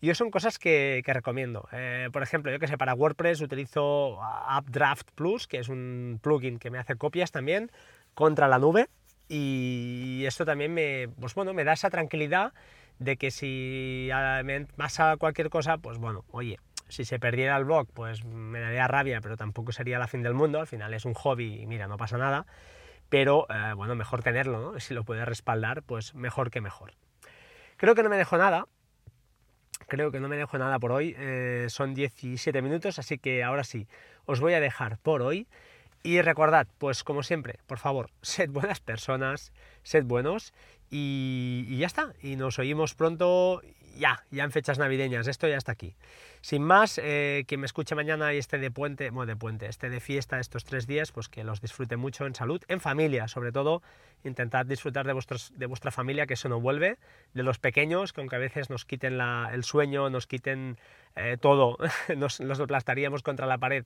Y 0.02 0.14
son 0.16 0.32
cosas 0.32 0.60
que, 0.60 1.02
recomiendo. 1.06 1.70
Eh, 1.72 2.10
por 2.12 2.24
ejemplo, 2.24 2.52
yo 2.52 2.60
que 2.60 2.68
sé, 2.68 2.78
para 2.78 2.94
WordPress 2.94 3.40
utilizo 3.40 4.20
Updraft 4.58 5.10
Plus, 5.16 5.48
que 5.48 5.60
es 5.60 5.70
un 5.70 6.20
plugin 6.22 6.60
que 6.60 6.70
me 6.70 6.78
hace 6.78 6.96
copias 6.98 7.32
también 7.32 7.72
contra 8.14 8.50
la 8.50 8.60
nube, 8.60 8.90
y 9.28 10.24
esto 10.26 10.46
también 10.46 10.74
me, 10.74 11.10
pues 11.20 11.34
bueno, 11.36 11.54
me 11.54 11.64
da 11.64 11.74
esa 11.74 11.90
tranquilidad 11.90 12.54
de 13.00 13.18
que 13.18 13.32
si 13.32 14.10
pasa 14.78 15.18
cualquier 15.18 15.50
cosa, 15.50 15.78
pues 15.78 15.98
bueno, 15.98 16.26
oye, 16.32 16.60
si 16.90 17.06
se 17.06 17.20
perdiera 17.20 17.58
el 17.58 17.66
blog, 17.66 17.88
pues 17.94 18.24
me 18.24 18.60
daría 18.60 18.88
rabia, 18.88 19.22
pero 19.22 19.38
tampoco 19.38 19.72
sería 19.72 20.00
la 20.00 20.08
fin 20.08 20.22
del 20.22 20.34
mundo, 20.34 20.60
al 20.60 20.68
final 20.68 20.94
es 20.94 21.06
un 21.06 21.14
hobby 21.14 21.62
y 21.62 21.66
mira, 21.66 21.88
no 21.88 21.98
pasa 21.98 22.18
nada, 22.18 22.46
pero 23.10 23.48
eh, 23.50 23.74
bueno, 23.74 23.96
mejor 23.96 24.24
tenerlo, 24.24 24.60
¿no? 24.60 24.80
Si 24.80 24.94
lo 24.94 25.04
puede 25.04 25.26
respaldar, 25.26 25.84
pues 25.84 26.14
mejor 26.16 26.52
que 26.52 26.62
mejor. 26.62 26.94
Creo 27.78 27.96
que 27.96 28.04
no 28.04 28.10
me 28.10 28.18
dejo 28.18 28.38
nada, 28.38 28.68
creo 29.88 30.12
que 30.12 30.20
no 30.20 30.28
me 30.28 30.38
dejo 30.38 30.58
nada 30.58 30.80
por 30.80 30.92
hoy, 30.92 31.16
eh, 31.18 31.66
son 31.70 31.94
17 31.94 32.62
minutos, 32.62 33.00
así 33.00 33.18
que 33.18 33.44
ahora 33.44 33.64
sí, 33.64 33.88
os 34.26 34.40
voy 34.40 34.54
a 34.54 34.60
dejar 34.60 34.98
por 35.00 35.22
hoy. 35.22 35.48
Y 36.04 36.22
recordad, 36.22 36.68
pues 36.80 37.06
como 37.06 37.24
siempre, 37.24 37.60
por 37.66 37.80
favor, 37.80 38.10
sed 38.22 38.50
buenas 38.50 38.82
personas, 38.82 39.54
sed 39.84 40.04
buenos 40.04 40.54
y, 40.90 41.78
ya 41.78 41.88
está. 41.88 42.14
Y 42.22 42.36
nos 42.36 42.60
oímos 42.60 42.94
pronto, 42.94 43.62
ya, 43.98 44.24
ya 44.32 44.44
en 44.44 44.52
fechas 44.52 44.80
navideñas, 44.80 45.28
esto 45.28 45.48
ya 45.48 45.58
está 45.58 45.72
aquí. 45.72 45.96
Sin 46.42 46.64
más, 46.64 47.00
eh, 47.02 47.46
quien 47.48 47.62
me 47.62 47.66
escuche 47.66 47.96
mañana 47.96 48.34
y 48.34 48.38
esté 48.38 48.58
de 48.58 48.72
puente, 48.72 49.10
bueno, 49.10 49.28
de 49.28 49.36
puente, 49.36 49.68
esté 49.68 49.90
de 49.90 50.00
fiesta 50.00 50.40
estos 50.40 50.66
tres 50.66 50.88
días, 50.88 51.12
pues 51.12 51.30
que 51.30 51.44
los 51.44 51.62
disfrute 51.62 51.96
mucho 51.96 52.26
en 52.26 52.36
salud, 52.36 52.62
en 52.68 52.82
familia, 52.82 53.28
sobre 53.28 53.52
todo, 53.52 53.82
intentad 54.24 54.66
disfrutar 54.66 55.06
de, 55.06 55.14
vuestros, 55.14 55.54
de 55.56 55.66
vuestra 55.66 55.92
familia, 55.92 56.26
que 56.28 56.34
eso 56.34 56.50
no 56.50 56.60
vuelve, 56.60 56.98
de 57.34 57.44
los 57.44 57.60
pequeños, 57.60 58.14
que 58.14 58.22
aunque 58.22 58.36
a 58.36 58.40
veces 58.40 58.70
nos 58.70 58.86
quiten 58.86 59.20
el 59.22 59.64
sueño, 59.64 60.10
nos 60.10 60.28
quiten 60.28 60.78
eh, 61.16 61.38
todo, 61.40 61.78
nos, 62.18 62.42
nos 62.42 62.60
aplastaríamos 62.60 63.24
contra 63.24 63.46
la 63.46 63.58
pared 63.58 63.86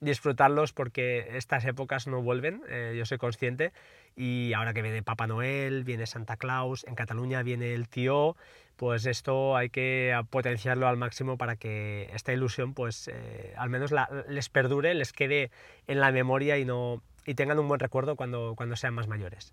disfrutarlos 0.00 0.72
porque 0.72 1.36
estas 1.36 1.64
épocas 1.64 2.06
no 2.06 2.22
vuelven, 2.22 2.62
eh, 2.68 2.94
yo 2.96 3.06
soy 3.06 3.18
consciente, 3.18 3.72
y 4.16 4.52
ahora 4.52 4.74
que 4.74 4.82
viene 4.82 5.02
Papá 5.02 5.26
Noel, 5.26 5.84
viene 5.84 6.06
Santa 6.06 6.36
Claus, 6.36 6.84
en 6.86 6.94
Cataluña 6.94 7.42
viene 7.42 7.74
el 7.74 7.88
tío, 7.88 8.36
pues 8.76 9.06
esto 9.06 9.56
hay 9.56 9.70
que 9.70 10.18
potenciarlo 10.30 10.88
al 10.88 10.96
máximo 10.96 11.36
para 11.36 11.56
que 11.56 12.10
esta 12.12 12.32
ilusión 12.32 12.74
pues 12.74 13.08
eh, 13.08 13.54
al 13.56 13.70
menos 13.70 13.92
les 14.28 14.48
perdure, 14.48 14.94
les 14.94 15.12
quede 15.12 15.50
en 15.86 16.00
la 16.00 16.12
memoria 16.12 16.58
y 16.58 16.64
no 16.64 17.02
y 17.26 17.34
tengan 17.34 17.58
un 17.58 17.68
buen 17.68 17.80
recuerdo 17.80 18.16
cuando, 18.16 18.54
cuando 18.56 18.76
sean 18.76 18.94
más 18.94 19.08
mayores. 19.08 19.52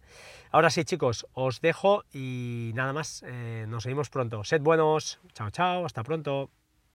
Ahora 0.52 0.70
sí 0.70 0.84
chicos, 0.84 1.28
os 1.34 1.62
dejo 1.62 2.04
y 2.12 2.72
nada 2.76 2.94
más, 2.94 3.24
eh, 3.26 3.66
nos 3.68 3.86
vemos 3.86 4.10
pronto. 4.10 4.44
Sed 4.44 4.62
buenos, 4.62 5.20
chao 5.34 5.50
chao, 5.52 5.86
hasta 5.86 6.04
pronto. 6.04 6.50